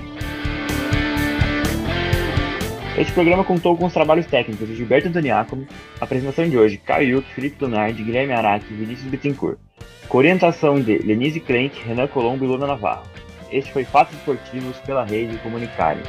Este 2.96 3.12
programa 3.12 3.44
contou 3.44 3.76
com 3.76 3.86
os 3.88 3.94
trabalhos 3.94 4.28
técnicos 4.28 4.68
de 4.68 4.76
Gilberto 4.76 5.08
Antoniacomo, 5.08 5.66
apresentação 6.00 6.48
de 6.48 6.56
hoje, 6.56 6.78
Caio 6.78 7.18
Yuki, 7.18 7.34
Felipe 7.34 7.66
Lunardi, 7.66 8.04
Guilherme 8.04 8.34
Araque 8.34 8.72
e 8.72 8.78
Vinícius 8.78 9.10
Bittencourt, 9.10 9.58
com 10.08 10.20
orientação 10.20 10.80
de 10.80 11.00
Lenise 11.00 11.40
Clenk, 11.40 11.82
Renan 11.88 12.06
Colombo 12.06 12.46
e 12.46 12.48
Luna 12.48 12.68
Navarro. 12.68 13.08
Este 13.52 13.74
foi 13.74 13.84
Fatos 13.84 14.16
Esportivos 14.16 14.78
pela 14.82 15.04
Rede 15.04 15.40
Comunicare. 15.40 16.02